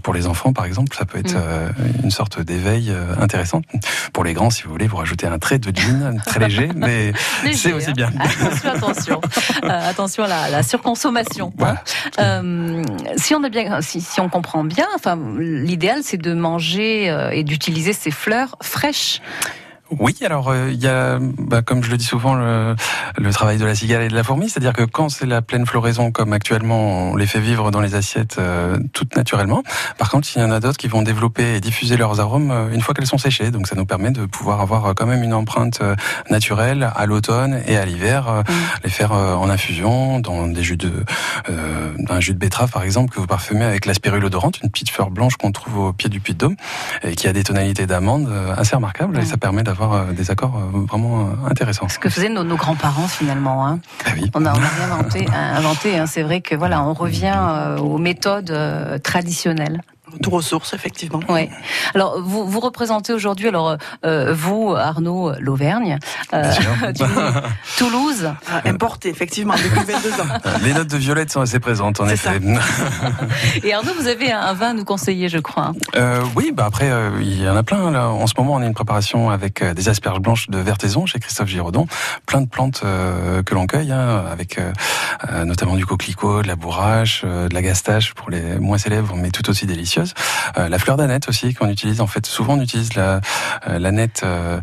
pour 0.04 0.13
les 0.13 0.28
enfants, 0.28 0.54
par 0.54 0.65
exemple, 0.65 0.95
ça 0.95 1.06
peut 1.06 1.19
être 1.19 1.36
mm. 1.36 2.04
une 2.04 2.12
sorte 2.12 2.39
d'éveil 2.39 2.93
intéressant. 3.19 3.62
Pour 4.13 4.23
les 4.23 4.34
grands, 4.34 4.49
si 4.49 4.63
vous 4.63 4.71
voulez, 4.71 4.88
vous 4.88 4.97
rajoutez 4.97 5.28
un 5.28 5.39
trait 5.39 5.60
de 5.60 5.75
gin 5.75 6.21
très 6.25 6.39
léger, 6.39 6.69
mais 6.75 7.13
c'est 7.54 7.73
aussi 7.73 7.93
bien. 7.93 8.10
Hein. 8.19 8.69
Attention, 9.89 10.23
à 10.23 10.49
la, 10.49 10.63
surconsommation. 10.63 11.54
Hein. 11.60 12.41
si 13.17 13.36
on 13.36 13.43
a 13.43 13.49
bien, 13.49 13.82
si, 13.82 14.01
si 14.01 14.19
on 14.19 14.30
comprend 14.30 14.63
bien, 14.63 14.88
enfin, 14.95 15.17
l'idéal 15.38 15.99
c'est 16.04 16.17
de 16.17 16.34
manger 16.34 17.06
et 17.32 17.43
d'utiliser 17.43 17.93
ces 17.93 18.12
fleurs 18.12 18.56
fraîches. 18.62 19.21
Oui, 19.91 20.15
alors 20.25 20.49
euh, 20.49 20.71
il 20.71 20.81
y 20.81 20.87
a, 20.87 21.19
bah, 21.19 21.61
comme 21.61 21.83
je 21.83 21.91
le 21.91 21.97
dis 21.97 22.05
souvent, 22.05 22.33
le, 22.33 22.75
le, 23.19 23.31
travail 23.31 23.59
de 23.59 23.65
la 23.65 23.75
cigale 23.75 24.01
et 24.01 24.07
de 24.07 24.15
la 24.15 24.23
fourmi, 24.23 24.49
c'est-à-dire 24.49 24.73
que 24.73 24.81
quand 24.81 25.09
c'est 25.09 25.27
la 25.27 25.43
pleine 25.43 25.67
floraison, 25.67 26.11
comme 26.11 26.33
actuellement, 26.33 27.11
on 27.11 27.15
les 27.15 27.27
fait 27.27 27.39
vivre 27.39 27.69
dans 27.69 27.81
les 27.81 27.93
assiettes 27.93 28.37
euh, 28.39 28.79
toutes 28.93 29.15
naturellement. 29.15 29.61
Par 29.99 30.09
contre, 30.09 30.27
il 30.35 30.39
y 30.39 30.43
en 30.43 30.49
a 30.49 30.59
d'autres 30.59 30.77
qui 30.77 30.87
vont 30.87 31.03
développer 31.03 31.57
et 31.57 31.59
diffuser 31.59 31.97
leurs 31.97 32.19
arômes 32.19 32.49
euh, 32.49 32.73
une 32.73 32.81
fois 32.81 32.95
qu'elles 32.95 33.05
sont 33.05 33.19
séchées. 33.19 33.51
Donc 33.51 33.67
ça 33.67 33.75
nous 33.75 33.85
permet 33.85 34.09
de 34.09 34.25
pouvoir 34.25 34.59
avoir 34.59 34.95
quand 34.95 35.05
même 35.05 35.21
une 35.21 35.35
empreinte 35.35 35.81
naturelle 36.31 36.89
à 36.95 37.05
l'automne 37.05 37.61
et 37.67 37.77
à 37.77 37.85
l'hiver, 37.85 38.25
mmh. 38.25 38.53
les 38.85 38.89
faire 38.89 39.11
en 39.11 39.49
infusion 39.49 40.19
dans 40.19 40.47
des 40.47 40.63
jus 40.63 40.77
de, 40.77 41.03
un 42.09 42.19
jus 42.19 42.33
de 42.33 42.39
betterave 42.39 42.71
par 42.71 42.83
exemple 42.83 43.13
que 43.13 43.19
vous 43.19 43.27
parfumez 43.27 43.65
avec 43.65 43.85
la 43.85 43.93
spirule 43.93 44.25
odorante, 44.25 44.59
une 44.63 44.71
petite 44.71 44.89
fleur 44.89 45.11
blanche 45.11 45.35
qu'on 45.37 45.51
trouve 45.51 45.77
au 45.77 45.93
pied 45.93 46.09
du 46.09 46.19
puits 46.19 46.33
de 46.33 46.39
Dôme 46.39 46.55
et 47.03 47.15
qui 47.15 47.27
a 47.27 47.33
des 47.33 47.43
tonalités 47.43 47.85
d'amande 47.85 48.31
assez 48.57 48.75
remarquables 48.75 49.17
et 49.19 49.25
ça 49.25 49.37
permet 49.37 49.63
d'avoir 49.63 49.74
avoir 49.75 49.93
euh, 49.93 50.13
des 50.13 50.31
accords 50.31 50.55
euh, 50.55 50.85
vraiment 50.88 51.21
euh, 51.21 51.49
intéressants. 51.49 51.88
Ce 51.89 51.99
que 51.99 52.09
faisaient 52.09 52.29
nos, 52.29 52.43
grands-parents 52.55 53.07
finalement. 53.07 53.67
Hein. 53.67 53.79
Ah 54.05 54.11
oui. 54.15 54.31
On 54.33 54.41
n'a 54.41 54.53
rien 54.53 54.91
inventé. 54.91 55.27
inventé 55.33 55.97
hein. 55.97 56.05
C'est 56.07 56.23
vrai 56.23 56.41
que 56.41 56.55
voilà, 56.55 56.83
on 56.83 56.93
revient 56.93 57.38
aux 57.79 57.97
méthodes 57.97 58.53
traditionnelles. 59.03 59.81
Retour 60.15 60.34
aux 60.34 60.41
sources, 60.41 60.73
effectivement. 60.73 61.19
Oui. 61.30 61.49
Alors, 61.93 62.21
vous, 62.21 62.47
vous 62.47 62.60
représentez 62.60 63.13
aujourd'hui, 63.13 63.47
alors, 63.47 63.78
euh, 64.06 64.34
vous, 64.34 64.73
Arnaud, 64.75 65.34
l'Auvergne, 65.39 65.99
euh, 66.34 66.51
Toulouse. 67.78 68.32
Ah, 68.49 68.62
importé, 68.65 69.10
effectivement, 69.10 69.54
depuis 69.56 69.86
22 69.93 70.21
ans. 70.21 70.60
Les 70.63 70.73
notes 70.73 70.89
de 70.89 70.97
violette 70.97 71.32
sont 71.32 71.41
assez 71.41 71.60
présentes, 71.60 71.99
en 71.99 72.08
effet. 72.08 72.39
Et 73.63 73.73
Arnaud, 73.73 73.93
vous 73.99 74.08
avez 74.08 74.32
un 74.32 74.54
vin 74.54 74.69
à 74.69 74.73
nous 74.73 74.86
conseiller, 74.86 75.30
je 75.30 75.38
crois. 75.38 75.73
Euh, 75.95 76.23
oui, 76.36 76.51
bah 76.54 76.65
après, 76.65 76.89
euh, 76.89 77.12
il 77.19 77.41
y 77.41 77.47
en 77.47 77.56
a 77.56 77.63
plein. 77.63 77.91
Là. 77.91 78.10
En 78.10 78.28
ce 78.28 78.34
moment, 78.38 78.54
on 78.54 78.62
a 78.62 78.65
une 78.65 78.73
préparation 78.73 79.30
avec 79.30 79.62
euh, 79.62 79.73
des 79.73 79.89
asperges 79.89 80.19
blanches 80.19 80.49
de 80.49 80.58
Vertaison 80.58 81.06
chez 81.06 81.19
Christophe 81.19 81.47
Giraudon. 81.47 81.88
Plein 82.25 82.41
de 82.41 82.47
plantes 82.47 82.82
que 82.82 83.54
l'on 83.54 83.67
cueille, 83.67 83.91
hein, 83.91 84.25
avec 84.32 84.60
notamment 85.45 85.75
du 85.75 85.86
coquelicot, 85.86 86.41
de 86.41 86.47
la 86.47 86.56
bourrache, 86.56 87.23
de 87.23 87.54
la 87.54 87.62
gastache 87.62 88.13
pour 88.13 88.30
les 88.30 88.60
moins 88.60 88.78
célèbres, 88.78 89.15
mais 89.15 89.30
tout 89.30 89.49
aussi 89.49 89.65
délicieuses. 89.65 90.04
Euh, 90.57 90.69
la 90.69 90.79
fleur 90.79 90.97
d'aneth 90.97 91.27
aussi 91.29 91.53
qu'on 91.53 91.69
utilise. 91.69 92.01
En 92.01 92.07
fait, 92.07 92.25
souvent 92.25 92.53
on 92.55 92.61
utilise 92.61 92.95
la 92.95 93.21
euh, 93.67 93.79
l'aneth 93.79 94.21
euh, 94.23 94.59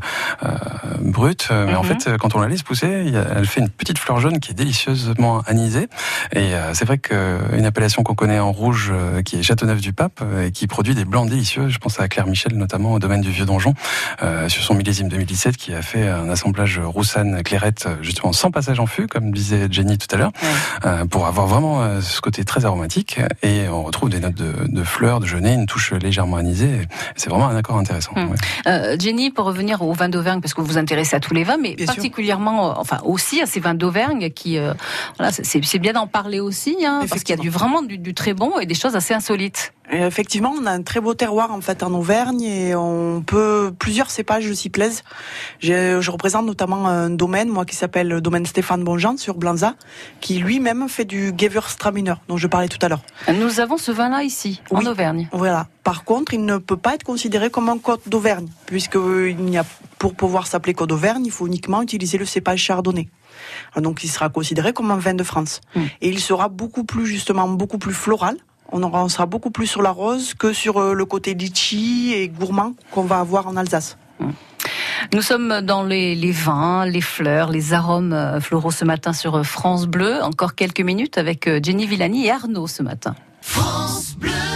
brute, 1.00 1.48
mais 1.50 1.74
en 1.74 1.82
mhm. 1.82 2.00
fait, 2.00 2.16
quand 2.18 2.34
on 2.34 2.40
la 2.40 2.48
laisse 2.48 2.62
pousser, 2.62 3.12
elle 3.34 3.46
fait 3.46 3.60
une 3.60 3.68
petite 3.68 3.98
fleur 3.98 4.20
jaune 4.20 4.40
qui 4.40 4.52
est 4.52 4.54
délicieusement 4.54 5.42
anisée. 5.46 5.88
Et 6.34 6.52
c'est 6.72 6.84
vrai 6.84 6.98
qu'une 6.98 7.64
appellation 7.66 8.02
qu'on 8.02 8.14
connaît 8.14 8.38
en 8.38 8.52
rouge, 8.52 8.92
qui 9.24 9.36
est 9.36 9.42
Châteauneuf 9.42 9.80
du 9.80 9.92
Pape, 9.92 10.22
et 10.44 10.52
qui 10.52 10.66
produit 10.66 10.94
des 10.94 11.04
blancs 11.04 11.28
délicieux. 11.28 11.68
Je 11.68 11.78
pense 11.78 12.00
à 12.00 12.08
Claire 12.08 12.26
Michel, 12.26 12.56
notamment 12.56 12.92
au 12.92 12.98
domaine 12.98 13.20
du 13.20 13.30
Vieux 13.30 13.44
Donjon, 13.44 13.74
sur 14.48 14.62
son 14.62 14.74
millésime 14.74 15.08
2017, 15.08 15.56
qui 15.56 15.74
a 15.74 15.82
fait 15.82 16.08
un 16.08 16.28
assemblage 16.28 16.78
roussanne 16.78 17.42
clairette, 17.42 17.88
justement 18.00 18.32
sans 18.32 18.50
passage 18.50 18.80
en 18.80 18.86
fût, 18.86 19.08
comme 19.08 19.32
disait 19.32 19.66
Jenny 19.70 19.98
tout 19.98 20.14
à 20.14 20.18
l'heure, 20.18 20.32
pour 21.10 21.26
avoir 21.26 21.46
vraiment 21.46 22.00
ce 22.00 22.20
côté 22.20 22.44
très 22.44 22.64
aromatique. 22.64 23.20
Et 23.42 23.68
on 23.68 23.82
retrouve 23.82 24.10
des 24.10 24.20
notes 24.20 24.34
de, 24.34 24.52
de 24.68 24.84
fleurs, 24.84 25.20
de 25.22 25.26
genêt, 25.26 25.54
une 25.54 25.66
touche 25.66 25.92
légèrement 25.92 26.36
anisée. 26.36 26.86
C'est 27.16 27.30
vraiment 27.30 27.48
un 27.48 27.56
accord 27.56 27.78
intéressant. 27.78 28.12
Hum. 28.16 28.34
Euh, 28.66 28.96
Jenny, 28.98 29.30
pour 29.30 29.46
revenir 29.46 29.82
au 29.82 29.92
vin 29.92 30.08
d'Auvergne, 30.08 30.40
parce 30.40 30.52
que 30.54 30.60
vous 30.60 30.66
vous 30.66 30.78
intéressez 30.78 31.16
à 31.16 31.20
tous 31.20 31.32
les 31.34 31.44
vins, 31.44 31.56
mais 31.56 31.76
particulièrement, 31.86 32.70
euh, 32.70 32.74
enfin 32.76 32.98
aussi 33.04 33.40
à 33.40 33.46
ces 33.46 33.60
vins 33.60 33.74
d'Auvergne, 33.74 34.30
qui, 34.30 34.58
euh, 34.58 34.74
voilà, 35.16 35.32
c'est 35.32 35.78
bien 35.78 35.92
d'en 35.92 36.06
parler 36.06 36.40
aussi, 36.40 36.76
hein, 36.84 37.04
parce 37.08 37.22
qu'il 37.22 37.34
y 37.34 37.38
a 37.38 37.42
du, 37.42 37.50
vraiment 37.50 37.82
du, 37.82 38.14
très 38.14 38.34
bon 38.34 38.58
et 38.58 38.66
des 38.66 38.74
choses 38.74 38.96
assez 38.96 39.14
insolites. 39.14 39.72
Effectivement, 39.92 40.54
on 40.58 40.66
a 40.66 40.70
un 40.70 40.82
très 40.82 41.00
beau 41.00 41.14
terroir 41.14 41.52
en 41.52 41.60
fait 41.60 41.82
en 41.82 41.92
Auvergne 41.94 42.42
et 42.42 42.74
on 42.74 43.22
peut 43.22 43.72
plusieurs 43.78 44.10
cépages 44.10 44.52
s'y 44.52 44.70
plaisent. 44.70 45.02
Je, 45.60 46.00
je, 46.00 46.10
représente 46.10 46.46
notamment 46.46 46.88
un 46.88 47.10
domaine, 47.10 47.48
moi 47.48 47.64
qui 47.64 47.76
s'appelle 47.76 48.08
le 48.08 48.20
domaine 48.20 48.46
Stéphane 48.46 48.84
Bonjean 48.84 49.16
sur 49.16 49.34
Blanza, 49.34 49.74
qui 50.20 50.38
lui-même 50.38 50.88
fait 50.88 51.04
du 51.04 51.32
Gewürztraminer 51.36 52.14
dont 52.28 52.36
je 52.36 52.46
parlais 52.46 52.68
tout 52.68 52.78
à 52.82 52.88
l'heure. 52.88 53.02
Nous 53.32 53.60
avons 53.60 53.76
ce 53.76 53.92
vin-là 53.92 54.22
ici, 54.22 54.60
en 54.70 54.84
Auvergne. 54.84 55.28
Voilà. 55.32 55.68
Par 55.84 56.04
contre, 56.04 56.34
il 56.34 56.44
ne 56.44 56.58
peut 56.58 56.76
pas 56.76 56.94
être 56.94 57.02
considéré 57.02 57.50
comme 57.50 57.68
un 57.68 57.78
côte 57.78 58.08
d'Auvergne, 58.08 58.46
puisque 58.66 58.94
il 58.94 59.36
n'y 59.36 59.58
a, 59.58 59.64
pour 59.98 60.14
pouvoir 60.14 60.46
s'appeler 60.46 60.74
côte 60.74 60.90
d'Auvergne, 60.90 61.24
il 61.26 61.32
faut 61.32 61.46
uniquement 61.46 61.82
utiliser 61.82 62.18
le 62.18 62.24
cépage 62.24 62.60
chardonnay. 62.60 63.08
Donc, 63.76 64.04
il 64.04 64.08
sera 64.08 64.28
considéré 64.28 64.72
comme 64.72 64.90
un 64.90 64.98
vin 64.98 65.14
de 65.14 65.24
France. 65.24 65.60
Hmm. 65.74 65.84
Et 66.00 66.08
il 66.08 66.20
sera 66.20 66.48
beaucoup 66.48 66.84
plus, 66.84 67.06
justement, 67.06 67.48
beaucoup 67.48 67.78
plus 67.78 67.94
floral. 67.94 68.36
On, 68.72 68.82
aura, 68.82 69.08
sera 69.08 69.26
beaucoup 69.26 69.50
plus 69.50 69.66
sur 69.66 69.82
la 69.82 69.90
rose 69.90 70.34
que 70.34 70.52
sur 70.52 70.78
euh, 70.78 70.94
le 70.94 71.04
côté 71.04 71.34
litchi 71.34 72.12
et 72.14 72.28
gourmand 72.28 72.74
qu'on 72.90 73.04
va 73.04 73.20
avoir 73.20 73.46
en 73.46 73.56
Alsace. 73.56 73.98
Nous 75.12 75.22
sommes 75.22 75.60
dans 75.60 75.82
les, 75.82 76.14
les, 76.14 76.32
vins, 76.32 76.86
les 76.86 77.00
fleurs, 77.00 77.50
les 77.50 77.74
arômes 77.74 78.12
euh, 78.12 78.40
floraux 78.40 78.70
ce 78.70 78.84
matin 78.84 79.12
sur 79.12 79.36
euh, 79.36 79.42
France 79.42 79.86
Bleu. 79.86 80.22
Encore 80.22 80.54
quelques 80.54 80.80
minutes 80.80 81.18
avec 81.18 81.48
Jenny 81.62 81.86
Villani 81.86 82.26
et 82.26 82.30
Arnaud 82.30 82.66
ce 82.66 82.82
matin. 82.82 83.14
France 83.42 84.14
Bleu 84.16 84.51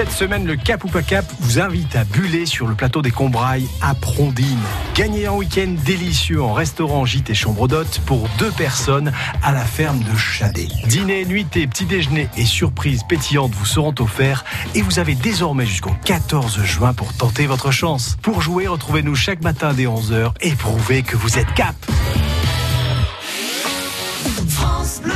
cette 0.00 0.12
semaine, 0.12 0.46
le 0.46 0.56
Cap 0.56 0.82
ou 0.84 0.88
pas 0.88 1.02
Cap 1.02 1.26
vous 1.40 1.60
invite 1.60 1.94
à 1.94 2.04
buller 2.04 2.46
sur 2.46 2.66
le 2.66 2.74
plateau 2.74 3.02
des 3.02 3.10
Combrailles 3.10 3.68
à 3.82 3.92
Prondine. 3.92 4.58
Gagnez 4.94 5.26
un 5.26 5.32
week-end 5.32 5.74
délicieux 5.84 6.42
en 6.42 6.54
restaurant, 6.54 7.04
gîte 7.04 7.28
et 7.28 7.34
chambre 7.34 7.68
d'hôte 7.68 8.00
pour 8.06 8.26
deux 8.38 8.50
personnes 8.50 9.12
à 9.42 9.52
la 9.52 9.62
ferme 9.62 9.98
de 9.98 10.16
Chadet. 10.16 10.68
Dîner, 10.86 11.26
nuitée, 11.26 11.66
petit 11.66 11.84
déjeuner 11.84 12.30
et 12.38 12.46
surprises 12.46 13.02
pétillantes 13.06 13.52
vous 13.52 13.66
seront 13.66 13.94
offerts 13.98 14.46
et 14.74 14.80
vous 14.80 15.00
avez 15.00 15.14
désormais 15.14 15.66
jusqu'au 15.66 15.92
14 16.06 16.62
juin 16.62 16.94
pour 16.94 17.12
tenter 17.12 17.46
votre 17.46 17.70
chance. 17.70 18.16
Pour 18.22 18.40
jouer, 18.40 18.68
retrouvez-nous 18.68 19.14
chaque 19.14 19.42
matin 19.42 19.74
dès 19.74 19.84
11h 19.84 20.32
et 20.40 20.52
prouvez 20.52 21.02
que 21.02 21.18
vous 21.18 21.38
êtes 21.38 21.52
Cap. 21.52 21.76
France 24.48 25.02
Bleu, 25.02 25.12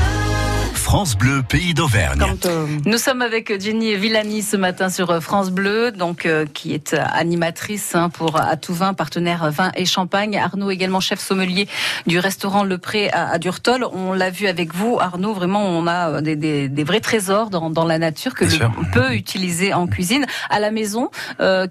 pays 1.48 1.74
d'Auvergne. 1.74 2.22
Euh, 2.46 2.66
Nous 2.84 2.98
sommes 2.98 3.20
avec 3.20 3.60
Jenny 3.60 3.96
Villani 3.96 4.42
ce 4.42 4.56
matin 4.56 4.88
sur 4.90 5.10
euh, 5.10 5.20
France 5.20 5.50
Bleu, 5.50 5.90
donc 5.90 6.24
euh, 6.24 6.46
qui 6.46 6.72
est 6.72 6.94
animatrice 6.94 7.96
hein, 7.96 8.10
pour 8.10 8.40
À 8.40 8.56
tout 8.56 8.74
vin, 8.74 8.94
partenaire 8.94 9.50
vin 9.50 9.72
et 9.74 9.86
champagne. 9.86 10.38
Arnaud 10.38 10.70
également 10.70 11.00
chef 11.00 11.18
sommelier 11.18 11.66
du 12.06 12.20
restaurant 12.20 12.62
Le 12.62 12.78
Pré 12.78 13.10
à, 13.10 13.38
Durtol. 13.38 13.84
On 13.92 14.12
l'a 14.12 14.30
vu 14.30 14.46
avec 14.46 14.72
vous, 14.72 14.98
Arnaud. 15.00 15.34
Vraiment, 15.34 15.64
on 15.64 15.88
a 15.88 16.20
des, 16.20 16.84
vrais 16.84 17.00
trésors 17.00 17.50
dans, 17.50 17.84
la 17.84 17.98
nature 17.98 18.34
que 18.34 18.44
l'on 18.44 18.84
peut 18.92 19.14
utiliser 19.14 19.74
en 19.74 19.88
cuisine. 19.88 20.26
À 20.48 20.60
la 20.60 20.70
maison, 20.70 21.10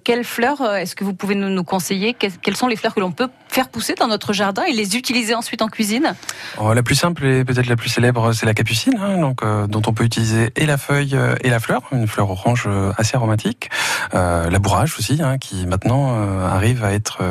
quelles 0.04 0.26
fleurs 0.26 0.62
est-ce 0.76 0.96
que 0.96 1.06
vous 1.06 1.14
pouvez 1.14 1.36
nous, 1.36 1.50
nous 1.50 1.64
conseiller? 1.64 2.14
Quelles 2.14 2.58
sont 2.58 2.68
les 2.68 2.76
fleurs 2.76 2.94
que 2.94 3.00
l'on 3.00 3.12
peut 3.12 3.30
faire 3.48 3.70
pousser 3.70 3.96
dans 3.96 4.08
notre 4.08 4.34
jardin 4.34 4.64
et 4.64 4.74
les 4.74 4.98
utiliser 4.98 5.34
ensuite 5.34 5.62
en 5.62 5.68
cuisine? 5.68 6.16
Oh, 6.60 6.74
La 6.74 6.84
plus 6.84 6.96
simple 6.96 7.26
et 7.26 7.46
peut-être 7.46 7.68
la 7.68 7.76
plus 7.76 7.90
célèbre, 7.90 8.34
c'est 8.34 8.46
la 8.46 8.54
capucine. 8.54 9.00
Hein 9.00 9.13
donc 9.18 9.44
euh, 9.44 9.68
dont 9.68 9.82
on 9.88 9.94
peut 9.94 10.04
utiliser 10.04 10.52
et 10.56 10.66
la 10.66 10.78
feuille 10.78 11.16
euh, 11.16 11.36
et 11.42 11.50
la 11.50 11.60
fleur, 11.60 11.82
une 11.92 12.08
fleur 12.08 12.30
orange 12.30 12.66
euh, 12.68 12.92
assez 12.98 13.16
aromatique. 13.16 13.70
la 14.14 14.60
bourrage 14.60 14.96
aussi, 14.98 15.22
hein, 15.22 15.38
qui 15.38 15.66
maintenant 15.66 16.16
arrive 16.44 16.84
à 16.84 16.94
être 16.94 17.22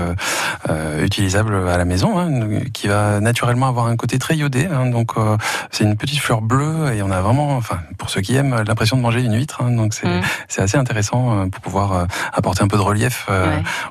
utilisable 1.01 1.69
à 1.69 1.77
la 1.77 1.85
maison, 1.85 2.19
hein, 2.19 2.61
qui 2.73 2.89
va 2.89 3.21
naturellement 3.21 3.69
avoir 3.69 3.87
un 3.87 3.97
côté 3.97 4.19
très 4.19 4.37
iodé. 4.37 4.67
Hein. 4.67 4.87
donc 4.87 5.13
c'est 5.71 5.85
une 5.85 5.97
petite 5.97 6.19
fleur 6.19 6.41
bleue 6.41 6.93
et 6.95 7.03
on 7.03 7.11
a 7.11 7.21
vraiment, 7.21 7.57
enfin 7.57 7.79
pour 7.99 8.11
ceux 8.11 8.21
qui 8.21 8.35
aiment, 8.35 8.63
l'impression 8.67 8.97
de 8.97 9.03
manger 9.03 9.21
une 9.21 9.35
huître. 9.35 9.63
donc 9.65 9.95
c'est 9.95 10.09
mm. 10.09 10.23
c'est 10.49 10.63
assez 10.63 10.77
intéressant 10.77 11.49
pour 11.49 11.61
pouvoir 11.61 12.07
apporter 12.33 12.63
un 12.63 12.69
peu 12.69 12.77
de 12.77 12.83
relief 12.83 13.29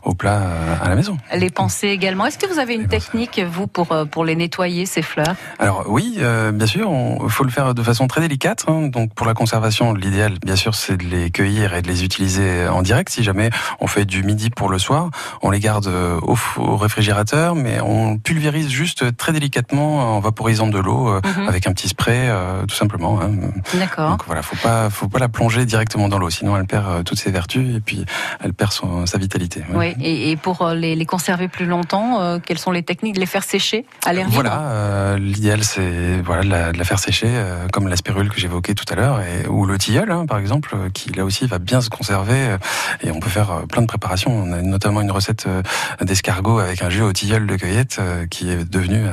au 0.04 0.14
plat 0.14 0.42
à 0.82 0.90
la 0.90 0.96
maison. 0.96 1.18
Les 1.34 1.50
pensées 1.50 1.90
également. 1.90 2.26
Est-ce 2.26 2.38
que 2.38 2.48
vous 2.48 2.60
avez 2.60 2.76
une 2.76 2.88
technique 2.88 3.40
vous 3.40 3.68
pour 3.68 3.96
pour 4.12 4.26
les 4.26 4.36
nettoyer 4.36 4.86
ces 4.86 5.02
fleurs? 5.02 5.36
Alors 5.60 5.86
oui, 5.88 6.20
bien 6.54 6.68
sûr, 6.68 6.92
il 7.24 7.30
faut 7.30 7.44
le 7.44 7.52
faire 7.52 7.74
de 7.74 7.81
de 7.82 7.86
façon 7.86 8.08
très 8.08 8.22
délicate. 8.22 8.63
hein. 8.67 8.88
Donc 8.88 9.13
pour 9.15 9.26
la 9.26 9.34
conservation, 9.34 9.94
l'idéal, 9.94 10.38
bien 10.46 10.56
sûr, 10.56 10.76
c'est 10.76 10.98
de 10.98 11.04
les 11.04 11.32
cueillir 11.32 11.74
et 11.74 11.82
de 11.82 11.88
les 11.88 12.04
utiliser 12.04 12.67
en 12.67 12.82
direct. 12.82 13.10
Si 13.10 13.24
jamais 13.24 13.50
on 13.80 13.88
fait 13.88 14.06
du 14.06 14.24
midi 14.24 14.50
pour 14.52 14.70
le 14.70 14.78
soir, 14.80 15.10
on 15.41 15.50
les 15.52 15.60
garde 15.60 15.88
euh, 15.88 16.20
au, 16.22 16.78
réfrigérateur, 16.78 17.56
mais 17.56 17.80
on 17.82 18.17
pulvérise 18.17 18.70
juste 18.70 19.17
très 19.17 19.32
délicatement 19.34 20.15
en 20.17 20.20
vaporisant 20.20 20.67
de 20.67 20.78
l'eau 20.80 21.10
euh, 21.10 21.22
Mhm. 21.38 21.48
avec 21.48 21.67
un 21.67 21.74
petit 21.74 21.88
spray, 21.88 22.28
euh, 22.30 22.65
tout 22.65 22.76
simplement. 22.76 23.20
hein. 23.22 23.32
D'accord. 23.74 24.12
Donc 24.12 24.24
voilà, 24.26 24.41
faut 24.41 24.56
pas, 24.58 24.89
faut 24.89 25.08
pas 25.08 25.20
la 25.20 25.30
plonger 25.30 25.65
directement 25.65 26.08
dans 26.10 26.20
l'eau, 26.20 26.30
sinon 26.30 26.56
elle 26.58 26.65
perd 26.65 27.04
toutes 27.04 27.20
ses 27.20 27.32
vertus 27.32 27.76
et 27.76 27.80
puis 27.80 28.06
elle 28.44 28.54
perd 28.54 28.72
son, 28.72 29.06
sa 29.06 29.17
vitalité. 29.17 29.62
ouais. 29.74 29.96
Oui, 29.98 30.06
et, 30.06 30.32
et 30.32 30.36
pour 30.36 30.67
les, 30.70 30.96
les 30.96 31.06
conserver 31.06 31.48
plus 31.48 31.65
longtemps, 31.65 32.22
euh, 32.22 32.38
quelles 32.46 32.58
sont 32.60 32.72
les 32.72 32.84
techniques 32.84 33.15
de 33.15 33.20
les 33.20 33.26
faire 33.26 33.44
sécher 33.44 33.86
à 34.06 34.13
l'air 34.13 34.26
libre? 34.26 34.36
Voilà, 34.36 34.60
euh, 34.62 35.17
l'idéal 35.17 35.63
c'est 35.63 36.22
voilà 36.24 36.44
de 36.44 36.50
la, 36.50 36.72
de 36.72 36.78
la 36.78 36.84
faire 36.84 37.00
sécher, 37.00 37.30
euh, 37.62 37.67
comme 37.71 37.88
la 37.88 37.95
spirule 37.95 38.30
que 38.30 38.39
j'évoquais 38.39 38.74
tout 38.74 38.86
à 38.91 38.95
l'heure, 38.95 39.19
ou 39.50 39.65
le 39.65 39.78
tilleul 39.78 40.12
hein, 40.12 40.26
par 40.26 40.38
exemple, 40.39 40.76
euh, 40.76 40.89
qui 40.89 41.12
là 41.12 41.24
aussi 41.26 41.45
va 41.45 41.60
bien 41.60 41.82
se 41.82 41.89
conserver. 41.89 42.34
euh, 42.36 42.58
et 43.04 43.12
on 43.12 43.19
peut 43.19 43.30
faire 43.30 43.52
euh, 43.52 43.65
plein 43.65 43.82
de 43.82 43.88
préparations. 43.88 44.32
On 44.32 44.52
a 44.52 44.62
notamment 44.62 45.02
une 45.02 45.12
recette 45.12 45.45
euh, 45.47 45.62
d'escargot 46.02 46.60
avec 46.60 46.82
un 46.82 46.89
jus 46.89 47.02
au 47.02 47.13
tilleul 47.13 47.47
de 47.47 47.56
cueillette 47.56 47.97
euh, 48.00 48.26
qui 48.28 48.50
est 48.50 48.69
devenu 48.69 49.06
euh, 49.06 49.12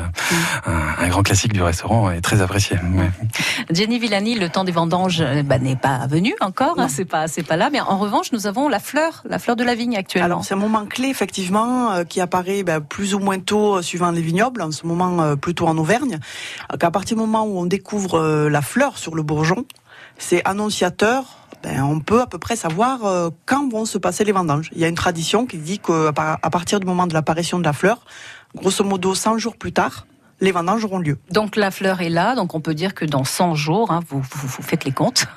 un, 0.66 1.04
un 1.04 1.08
grand 1.08 1.22
classique 1.22 1.52
du 1.52 1.62
restaurant 1.62 2.10
et 2.10 2.20
très 2.20 2.40
apprécié. 2.40 2.76
ouais. 2.76 3.10
Jenny 3.70 3.98
Villani, 3.98 4.34
le 4.38 4.48
temps 4.48 4.64
des 4.64 4.72
vendanges 4.72 5.22
bah, 5.44 5.58
n'est 5.58 5.76
pas 5.76 6.06
venu 6.06 6.34
encore, 6.40 6.78
hein, 6.78 6.88
c'est 6.88 7.04
pas 7.04 7.28
c'est 7.28 7.42
pas 7.42 7.56
là, 7.56 7.70
mais 7.70 7.80
en 7.80 7.98
revanche 7.98 8.32
nous 8.32 8.46
avons 8.46 8.68
la 8.68 8.78
fleur, 8.80 9.22
la 9.28 9.38
fleur 9.38 9.56
de 9.56 9.64
la 9.64 9.74
vigne 9.74 9.96
actuellement. 9.96 10.26
Alors 10.26 10.44
c'est 10.44 10.54
un 10.54 10.58
moment 10.58 10.86
clé 10.86 11.08
effectivement 11.08 11.92
euh, 11.92 12.04
qui 12.04 12.20
apparaît 12.20 12.62
ben, 12.62 12.80
plus 12.80 13.14
ou 13.14 13.18
moins 13.18 13.38
tôt 13.38 13.76
euh, 13.76 13.82
suivant 13.82 14.10
les 14.10 14.20
vignobles, 14.22 14.62
en 14.62 14.70
ce 14.70 14.86
moment 14.86 15.20
euh, 15.22 15.36
plutôt 15.36 15.66
en 15.66 15.76
Auvergne. 15.78 16.18
Euh, 16.72 16.76
Qu'à 16.76 16.90
partir 16.90 17.16
du 17.16 17.22
moment 17.22 17.44
où 17.44 17.58
on 17.58 17.66
découvre 17.66 18.18
euh, 18.38 18.48
la 18.48 18.62
fleur 18.62 18.98
sur 18.98 19.14
le 19.14 19.22
bourgeon, 19.22 19.64
c'est 20.18 20.44
annonciateur. 20.44 21.24
Ben, 21.62 21.82
on 21.82 22.00
peut 22.00 22.20
à 22.20 22.26
peu 22.26 22.38
près 22.38 22.54
savoir 22.54 23.04
euh, 23.04 23.30
quand 23.46 23.68
vont 23.68 23.84
se 23.84 23.98
passer 23.98 24.24
les 24.24 24.32
vendanges. 24.32 24.70
Il 24.72 24.80
y 24.80 24.84
a 24.84 24.88
une 24.88 24.94
tradition 24.94 25.46
qui 25.46 25.58
dit 25.58 25.78
qu'à 25.80 26.12
partir 26.12 26.78
du 26.78 26.86
moment 26.86 27.06
de 27.06 27.14
l'apparition 27.14 27.58
de 27.58 27.64
la 27.64 27.72
fleur, 27.72 28.04
grosso 28.54 28.84
modo 28.84 29.14
100 29.14 29.38
jours 29.38 29.56
plus 29.56 29.72
tard, 29.72 30.06
les 30.40 30.52
vendanges 30.52 30.84
auront 30.84 30.98
lieu. 30.98 31.18
Donc 31.30 31.56
la 31.56 31.70
fleur 31.70 32.00
est 32.00 32.08
là, 32.10 32.34
donc 32.34 32.54
on 32.54 32.60
peut 32.60 32.74
dire 32.74 32.94
que 32.94 33.04
dans 33.04 33.24
100 33.24 33.54
jours, 33.54 33.90
hein, 33.90 34.00
vous, 34.08 34.20
vous, 34.20 34.48
vous 34.48 34.62
faites 34.62 34.84
les 34.84 34.92
comptes. 34.92 35.26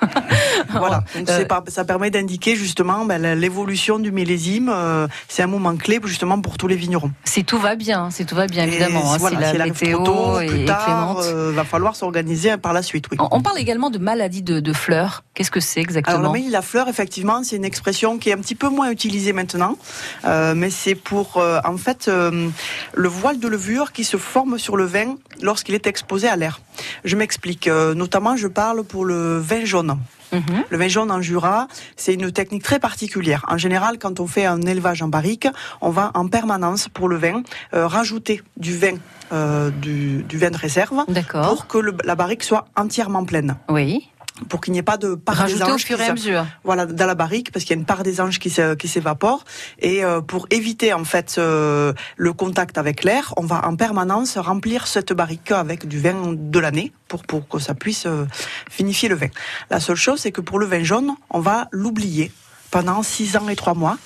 Voilà. 0.70 1.02
Donc, 1.16 1.28
Euh, 1.28 1.44
ça 1.68 1.84
permet 1.84 2.10
d'indiquer 2.10 2.54
justement 2.56 3.04
ben, 3.04 3.34
l'évolution 3.38 3.98
du 3.98 4.12
millésime. 4.12 4.70
euh, 4.72 5.06
c'est 5.28 5.42
un 5.42 5.46
moment 5.46 5.74
clé 5.76 5.98
justement 6.04 6.40
pour 6.40 6.56
tous 6.56 6.66
les 6.68 6.76
vignerons. 6.76 7.10
Si 7.24 7.44
tout 7.44 7.58
va 7.58 7.74
bien, 7.74 8.10
si 8.10 8.24
tout 8.26 8.34
va 8.36 8.46
bien 8.46 8.64
évidemment, 8.64 9.12
hein, 9.12 9.16
voilà, 9.18 9.52
si 9.52 9.58
la 9.58 9.64
si 9.64 9.70
météo 9.70 10.04
tôt, 10.04 10.38
plus 10.46 10.64
tard, 10.64 11.18
euh, 11.24 11.50
va 11.52 11.64
falloir 11.64 11.96
s'organiser 11.96 12.56
par 12.58 12.72
la 12.72 12.82
suite. 12.82 13.06
Oui. 13.10 13.18
On- 13.20 13.28
On 13.32 13.40
parle 13.42 13.58
également 13.58 13.90
de 13.90 13.98
maladie 13.98 14.42
de, 14.42 14.60
de 14.60 14.72
fleurs. 14.72 15.24
Qu'est-ce 15.34 15.50
que 15.50 15.60
c'est 15.60 15.80
Alors 15.80 15.84
exactement 15.90 16.32
de 16.32 16.52
la 16.52 16.62
fleur, 16.62 16.88
effectivement, 16.88 17.42
c'est 17.42 17.56
une 17.56 17.64
expression 17.64 18.18
qui 18.18 18.30
est 18.30 18.34
un 18.34 18.38
petit 18.38 18.54
peu 18.54 18.68
moins 18.68 18.90
utilisée 18.90 19.32
maintenant, 19.32 19.76
mais 20.24 20.70
c'est 20.70 20.94
pour 20.94 21.38
en 21.64 21.76
fait 21.76 22.08
le 22.08 23.08
voile 23.08 23.38
de 23.40 23.48
levure 23.48 23.92
qui 23.92 24.04
se 24.04 24.16
forme 24.16 24.58
sur 24.58 24.76
le 24.76 24.84
vin 24.92 25.16
lorsqu'il 25.48 25.74
est 25.74 25.86
exposé 25.86 26.28
à 26.28 26.36
l'air. 26.36 26.60
Je 27.04 27.16
m'explique. 27.16 27.66
Euh, 27.68 27.94
notamment, 27.94 28.36
je 28.36 28.48
parle 28.48 28.84
pour 28.84 29.04
le 29.04 29.38
vin 29.38 29.64
jaune. 29.64 29.98
Mhm. 30.32 30.64
Le 30.70 30.76
vin 30.78 30.88
jaune 30.88 31.10
en 31.10 31.20
Jura, 31.20 31.68
c'est 31.96 32.14
une 32.14 32.32
technique 32.32 32.62
très 32.62 32.78
particulière. 32.78 33.44
En 33.48 33.58
général, 33.58 33.98
quand 33.98 34.18
on 34.18 34.26
fait 34.26 34.46
un 34.46 34.62
élevage 34.62 35.02
en 35.02 35.08
barrique, 35.08 35.46
on 35.82 35.90
va 35.90 36.10
en 36.14 36.26
permanence 36.28 36.88
pour 36.88 37.08
le 37.08 37.16
vin 37.16 37.42
euh, 37.74 37.86
rajouter 37.86 38.40
du 38.56 38.74
vin, 38.82 38.94
euh, 39.32 39.68
du, 39.70 40.22
du 40.22 40.38
vin 40.38 40.50
de 40.50 40.56
réserve, 40.56 41.04
D'accord. 41.08 41.48
pour 41.48 41.66
que 41.66 41.76
le- 41.78 41.94
la 42.04 42.14
barrique 42.14 42.44
soit 42.44 42.64
entièrement 42.76 43.24
pleine, 43.26 43.56
Oui. 43.68 44.08
Pour 44.48 44.60
qu'il 44.60 44.72
n'y 44.72 44.78
ait 44.78 44.82
pas 44.82 44.96
de 44.96 45.14
part 45.14 45.36
Rajouter 45.36 45.64
des 45.64 45.70
au 45.70 45.74
anges 45.74 45.84
fur 45.84 45.96
qui 45.96 46.02
et 46.02 46.04
à 46.04 46.08
s'a- 46.08 46.12
mesure. 46.14 46.46
voilà, 46.64 46.86
dans 46.86 47.06
la 47.06 47.14
barrique, 47.14 47.52
parce 47.52 47.64
qu'il 47.64 47.74
y 47.74 47.78
a 47.78 47.80
une 47.80 47.86
part 47.86 48.02
des 48.02 48.20
anges 48.20 48.38
qui 48.38 48.50
s'évapore. 48.50 49.44
Et 49.78 50.04
euh, 50.04 50.20
pour 50.20 50.46
éviter 50.50 50.92
en 50.92 51.04
fait 51.04 51.36
euh, 51.38 51.92
le 52.16 52.32
contact 52.32 52.78
avec 52.78 53.04
l'air, 53.04 53.32
on 53.36 53.44
va 53.46 53.66
en 53.66 53.76
permanence 53.76 54.36
remplir 54.38 54.86
cette 54.86 55.12
barrique 55.12 55.50
avec 55.52 55.86
du 55.86 55.98
vin 56.00 56.34
de 56.34 56.58
l'année 56.58 56.92
pour, 57.08 57.22
pour 57.24 57.48
que 57.48 57.58
ça 57.58 57.74
puisse 57.74 58.06
euh, 58.06 58.24
finifier 58.70 59.08
le 59.08 59.16
vin. 59.16 59.28
La 59.70 59.80
seule 59.80 59.96
chose, 59.96 60.20
c'est 60.20 60.32
que 60.32 60.40
pour 60.40 60.58
le 60.58 60.66
vin 60.66 60.82
jaune, 60.82 61.14
on 61.30 61.40
va 61.40 61.68
l'oublier 61.72 62.32
pendant 62.70 63.02
six 63.02 63.36
ans 63.36 63.48
et 63.48 63.56
trois 63.56 63.74
mois. 63.74 63.98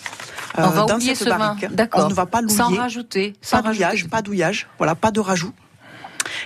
euh, 0.58 0.62
On 0.64 0.70
va 0.70 0.84
dans 0.86 0.94
oublier 0.96 1.14
cette 1.14 1.28
ce 1.28 1.32
vin. 1.32 1.38
barrique. 1.38 1.66
D'accord. 1.74 2.04
On 2.06 2.08
ne 2.08 2.14
va 2.14 2.26
pas 2.26 2.40
Sans 2.48 2.64
l'oublier. 2.64 2.80
rajouter. 2.80 3.32
Sans 3.40 3.62
Pas 3.62 3.68
douillage, 3.70 4.08
pas 4.08 4.22
douillage, 4.22 4.66
voilà, 4.78 4.94
pas 4.94 5.10
de 5.12 5.20
rajout. 5.20 5.52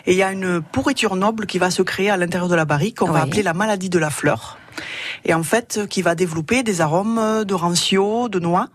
Et 0.07 0.13
il 0.13 0.17
y 0.19 0.23
a 0.23 0.33
une 0.33 0.61
pourriture 0.63 1.17
noble 1.17 1.47
qui 1.47 1.59
va 1.59 1.71
se 1.71 1.83
créer 1.83 2.11
à 2.11 2.17
l'intérieur 2.17 2.49
de 2.49 2.55
la 2.55 2.65
barrique, 2.65 2.99
qu'on 2.99 3.11
va 3.11 3.23
appeler 3.23 3.43
la 3.43 3.55
maladie 3.55 3.91
de 3.91 3.99
la 3.99 4.11
fleur. 4.11 4.59
Et 5.25 5.35
en 5.35 5.43
fait, 5.43 5.79
euh, 5.79 5.87
qui 5.87 6.03
va 6.03 6.15
développer 6.15 6.63
des 6.63 6.81
arômes 6.81 7.19
euh, 7.19 7.45
de 7.45 7.55
rancio, 7.55 8.29
de 8.29 8.39
noix. 8.39 8.69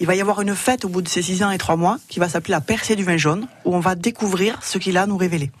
Il 0.00 0.06
va 0.06 0.14
y 0.16 0.20
avoir 0.20 0.40
une 0.40 0.54
fête 0.56 0.84
au 0.84 0.88
bout 0.88 1.02
de 1.02 1.08
ces 1.08 1.22
six 1.22 1.42
ans 1.44 1.50
et 1.52 1.58
trois 1.58 1.76
mois 1.76 1.98
qui 2.08 2.18
va 2.18 2.28
s'appeler 2.28 2.50
la 2.52 2.60
percée 2.60 2.96
du 2.96 3.04
vin 3.04 3.16
jaune, 3.16 3.46
où 3.64 3.74
on 3.76 3.80
va 3.80 3.94
découvrir 3.94 4.58
ce 4.62 4.78
qu'il 4.78 4.96
a 4.98 5.02
à 5.02 5.06
nous 5.06 5.16
révéler. 5.16 5.52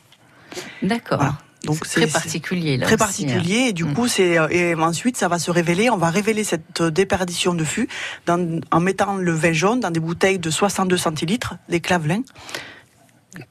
D'accord. 0.82 1.18
Voilà. 1.18 1.34
Donc 1.64 1.86
C'est 1.86 2.00
très 2.02 2.10
particulier 2.10 2.76
là 2.76 2.84
Très 2.84 2.96
aussi, 3.02 3.24
hein. 3.24 3.28
particulier 3.28 3.68
et 3.68 3.72
du 3.72 3.84
Mm. 3.84 3.94
coup 3.94 4.06
c'est 4.06 4.38
euh, 4.38 4.48
et 4.50 4.74
ensuite 4.74 5.16
ça 5.16 5.28
va 5.28 5.38
se 5.38 5.50
révéler 5.50 5.88
on 5.88 5.96
va 5.96 6.10
révéler 6.10 6.44
cette 6.44 6.82
déperdition 6.82 7.54
de 7.54 7.64
fût 7.64 7.88
dans- 8.26 8.60
en 8.70 8.80
mettant 8.80 9.14
le 9.16 9.32
vin 9.32 9.54
jaune 9.54 9.80
dans 9.80 9.90
des 9.90 9.98
bouteilles 10.00 10.38
de 10.38 10.50
62 10.50 10.98
centilitres 10.98 11.54
des 11.70 11.80
clavelins 11.80 12.20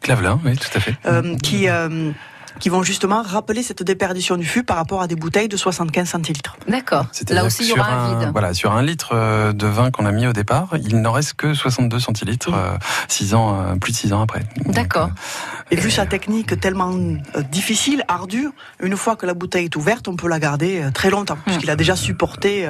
Clavelin, 0.02 0.40
oui, 0.46 0.58
tout 0.58 0.70
à 0.76 0.80
fait. 0.80 0.96
euh, 1.06 1.36
euh, 1.68 2.12
qui 2.60 2.70
vont 2.70 2.84
justement 2.84 3.22
rappeler 3.22 3.64
cette 3.64 3.84
déperdition 3.84 4.38
du 4.38 4.46
fût 4.46 4.64
par 4.64 4.78
rapport 4.78 5.02
à 5.02 5.08
des 5.08 5.16
bouteilles 5.16 5.48
de 5.50 5.58
75 5.58 6.08
centilitres. 6.08 6.56
D'accord. 6.68 7.06
Là 7.30 7.46
aussi, 7.46 7.64
il 7.64 7.70
y 7.70 7.74
que 7.74 7.80
aura 7.80 7.90
sur 7.90 7.98
un 8.00 8.20
vide. 8.20 8.30
Voilà, 8.32 8.54
sur 8.54 8.72
un 8.72 8.82
litre 8.82 9.10
euh, 9.14 9.54
de 9.54 9.68
vin 9.68 9.92
qu'on 9.92 10.06
a 10.06 10.12
mis 10.12 10.28
au 10.28 10.34
départ, 10.34 10.70
il 10.84 11.02
n'en 11.02 11.12
reste 11.12 11.34
que 11.34 11.54
62 11.54 12.00
centilitres, 12.00 12.54
euh, 12.54 12.76
six 13.08 13.34
ans, 13.34 13.60
euh, 13.60 13.76
plus 13.76 13.92
de 13.92 13.98
six 13.98 14.14
ans 14.14 14.22
après. 14.22 14.44
D'accord. 14.66 15.10
Et 15.72 15.76
vu 15.76 15.90
sa 15.90 16.06
technique 16.06 16.60
tellement 16.60 16.92
difficile, 17.52 18.04
ardue, 18.08 18.50
une 18.82 18.96
fois 18.96 19.16
que 19.16 19.26
la 19.26 19.34
bouteille 19.34 19.66
est 19.66 19.76
ouverte, 19.76 20.08
on 20.08 20.16
peut 20.16 20.28
la 20.28 20.40
garder 20.40 20.84
très 20.94 21.10
longtemps, 21.10 21.38
puisqu'il 21.46 21.70
a 21.70 21.76
déjà 21.76 21.96
supporté 21.96 22.70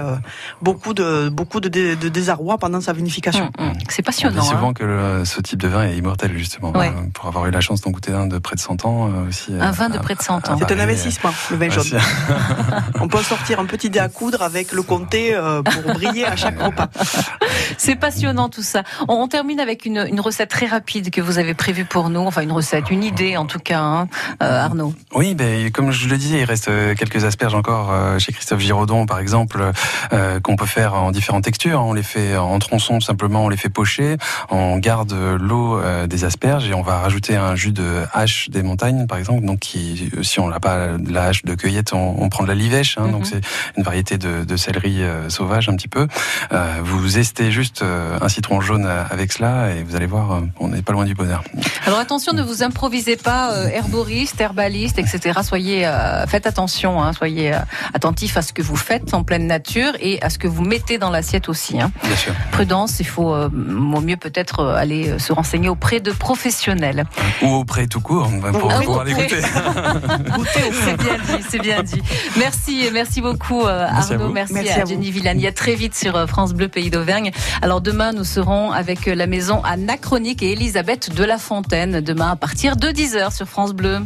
beaucoup 0.61 0.93
de 0.93 1.27
beaucoup 1.29 1.59
de, 1.59 1.67
dé- 1.69 1.95
de 1.95 2.07
désarroi 2.09 2.57
pendant 2.57 2.79
sa 2.81 2.93
vinification. 2.93 3.51
Mm, 3.59 3.63
mm. 3.65 3.73
C'est 3.89 4.03
On 4.03 4.05
passionnant. 4.05 4.41
dit 4.41 4.47
souvent 4.47 4.69
hein. 4.69 4.73
que 4.73 4.83
le- 4.83 5.25
ce 5.25 5.41
type 5.41 5.59
de 5.61 5.67
vin 5.67 5.85
est 5.87 5.97
immortel, 5.97 6.37
justement. 6.37 6.71
Ouais. 6.71 6.93
Pour 7.13 7.25
avoir 7.27 7.45
eu 7.47 7.51
la 7.51 7.61
chance 7.61 7.81
d'en 7.81 7.91
goûter 7.91 8.13
un 8.13 8.27
de 8.27 8.37
près 8.37 8.55
de 8.55 8.61
100 8.61 8.85
ans 8.85 9.09
aussi. 9.27 9.53
Un 9.59 9.72
vin 9.73 9.89
de 9.89 9.97
près 9.97 10.15
de 10.15 10.21
100 10.21 10.35
ans. 10.35 10.57
C'est 10.57 10.63
un 10.63 10.67
Paris, 10.67 10.81
investissement, 10.81 11.31
le 11.51 11.57
vin 11.57 11.69
jaune. 11.69 11.99
On 13.01 13.07
peut 13.07 13.17
en 13.17 13.23
sortir 13.23 13.59
un 13.59 13.65
petit 13.65 13.89
dé 13.89 13.99
à 13.99 14.09
coudre 14.09 14.41
avec 14.41 14.71
le 14.71 14.81
comté 14.81 15.33
euh, 15.35 15.61
pour 15.61 15.93
briller 15.93 16.25
à 16.25 16.35
chaque 16.35 16.61
repas. 16.61 16.87
C'est 17.77 17.95
passionnant 17.95 18.49
tout 18.49 18.63
ça. 18.63 18.83
On, 19.07 19.15
on 19.15 19.27
termine 19.27 19.59
avec 19.59 19.85
une, 19.85 20.05
une 20.09 20.19
recette 20.19 20.49
très 20.49 20.65
rapide 20.65 21.09
que 21.09 21.21
vous 21.21 21.37
avez 21.39 21.53
prévue 21.53 21.85
pour 21.85 22.09
nous. 22.09 22.21
Enfin, 22.21 22.41
une 22.41 22.51
recette, 22.51 22.89
une 22.89 23.03
idée 23.03 23.37
en 23.37 23.45
tout 23.45 23.59
cas, 23.59 23.79
hein, 23.79 24.07
euh, 24.41 24.63
Arnaud. 24.63 24.93
Oui, 25.13 25.35
ben, 25.35 25.71
comme 25.71 25.91
je 25.91 26.07
le 26.07 26.17
disais, 26.17 26.39
il 26.39 26.43
reste 26.43 26.67
euh, 26.67 26.95
quelques 26.95 27.23
asperges 27.23 27.55
encore 27.55 27.91
euh, 27.91 28.19
chez 28.19 28.31
Christophe 28.31 28.59
Giraudon, 28.59 29.05
par 29.05 29.19
exemple, 29.19 29.71
euh, 30.11 30.39
qu'on 30.39 30.55
peut 30.55 30.65
faire 30.65 30.93
en 30.93 31.11
différentes 31.11 31.43
textures. 31.43 31.81
On 31.81 31.93
les 31.93 32.03
fait 32.03 32.37
en 32.37 32.57
tronçons 32.59 32.99
simplement, 32.99 33.45
on 33.45 33.49
les 33.49 33.57
fait 33.57 33.69
pocher, 33.69 34.17
on 34.49 34.77
garde 34.77 35.13
l'eau 35.13 35.79
des 36.07 36.25
asperges 36.25 36.69
et 36.69 36.73
on 36.73 36.81
va 36.81 36.99
rajouter 36.99 37.35
un 37.35 37.55
jus 37.55 37.71
de 37.71 38.03
hache 38.13 38.49
des 38.49 38.63
montagnes, 38.63 39.07
par 39.07 39.17
exemple. 39.17 39.45
Donc, 39.45 39.62
qui, 39.63 40.11
si 40.23 40.39
on 40.39 40.49
n'a 40.49 40.59
pas 40.59 40.97
de 40.97 41.11
la 41.11 41.25
hache 41.27 41.43
de 41.45 41.55
cueillette, 41.55 41.93
on, 41.93 42.15
on 42.21 42.29
prend 42.29 42.43
de 42.43 42.49
la 42.49 42.55
livèche. 42.55 42.97
Hein, 42.97 43.05
Mhm. 43.05 43.11
Donc, 43.11 43.25
c'est 43.25 43.41
une 43.77 43.83
variété 43.83 44.17
de, 44.17 44.43
de 44.43 44.57
céleri 44.57 45.01
euh, 45.03 45.29
sauvage 45.29 45.69
un 45.69 45.75
petit 45.75 45.87
peu. 45.87 46.07
Euh, 46.51 46.77
vous 46.83 47.17
estez 47.17 47.51
juste 47.51 47.81
euh, 47.81 48.17
un 48.21 48.29
citron 48.29 48.59
jaune 48.61 48.85
avec 48.85 49.31
cela 49.31 49.71
et 49.71 49.83
vous 49.83 49.95
allez 49.95 50.05
voir, 50.05 50.41
on 50.59 50.67
n'est 50.67 50.81
pas 50.81 50.93
loin 50.93 51.05
du 51.05 51.13
bonheur. 51.15 51.43
Alors 51.85 51.99
attention, 51.99 52.33
ne 52.33 52.41
vous 52.41 52.63
improvisez 52.63 53.15
pas 53.15 53.51
herboriste, 53.71 54.39
herbaliste, 54.41 54.99
etc. 54.99 55.39
Soyez, 55.43 55.89
faites 56.27 56.47
attention, 56.47 57.01
hein, 57.01 57.13
soyez 57.13 57.53
attentifs 57.93 58.35
à 58.37 58.41
ce 58.41 58.51
que 58.53 58.61
vous 58.61 58.75
faites 58.75 59.13
en 59.13 59.23
pleine 59.23 59.47
nature 59.47 59.91
et 59.99 60.21
à 60.21 60.29
ce 60.29 60.37
que 60.37 60.47
vous 60.47 60.63
mettez 60.63 60.97
dans 60.97 61.09
l'assiette 61.09 61.49
aussi. 61.49 61.79
Hein. 61.79 61.91
Bien 62.03 62.15
sûr. 62.15 62.33
Prudence, 62.51 62.99
il 62.99 63.05
faut 63.07 63.33
au 63.33 64.01
mieux 64.01 64.17
peut-être 64.17 64.65
aller 64.65 65.19
se 65.19 65.31
renseigner 65.33 65.69
auprès 65.69 65.99
de 65.99 66.11
professionnels. 66.11 67.05
Ou 67.41 67.47
auprès 67.47 67.87
tout 67.87 68.01
court, 68.01 68.29
pour 68.59 68.69
pouvoir 68.69 69.03
l'écouter. 69.03 69.41
C'est 69.53 70.97
bien 70.97 71.17
dit, 71.17 71.43
c'est 71.49 71.59
bien 71.59 71.83
dit. 71.83 72.01
Merci, 72.37 72.89
merci 72.91 73.21
beaucoup 73.21 73.65
euh, 73.65 73.87
Merci 73.91 74.13
Arnaud, 74.13 74.29
merci, 74.29 74.53
Merci 74.53 74.79
à, 74.79 74.83
à. 74.83 74.85
Jenny 74.85 75.11
Villani. 75.11 75.47
À 75.47 75.51
très 75.51 75.75
vite 75.75 75.95
sur 75.95 76.15
euh, 76.15 76.27
France 76.27 76.53
Bleu 76.53 76.67
Pays 76.67 76.89
d'Auvergne. 76.89 77.31
Alors 77.61 77.81
demain, 77.81 78.11
nous 78.13 78.23
serons 78.23 78.71
avec 78.71 79.07
euh, 79.07 79.15
la 79.15 79.27
maison 79.27 79.63
Anachronique 79.63 80.43
et 80.43 80.51
Elisabeth 80.51 81.13
de 81.13 81.23
la 81.23 81.37
Fontaine. 81.37 82.01
Demain 82.01 82.31
à 82.31 82.35
partir 82.35 82.75
de 82.75 82.87
10h 82.87 83.35
sur 83.35 83.47
France 83.47 83.73
Bleu. 83.73 83.99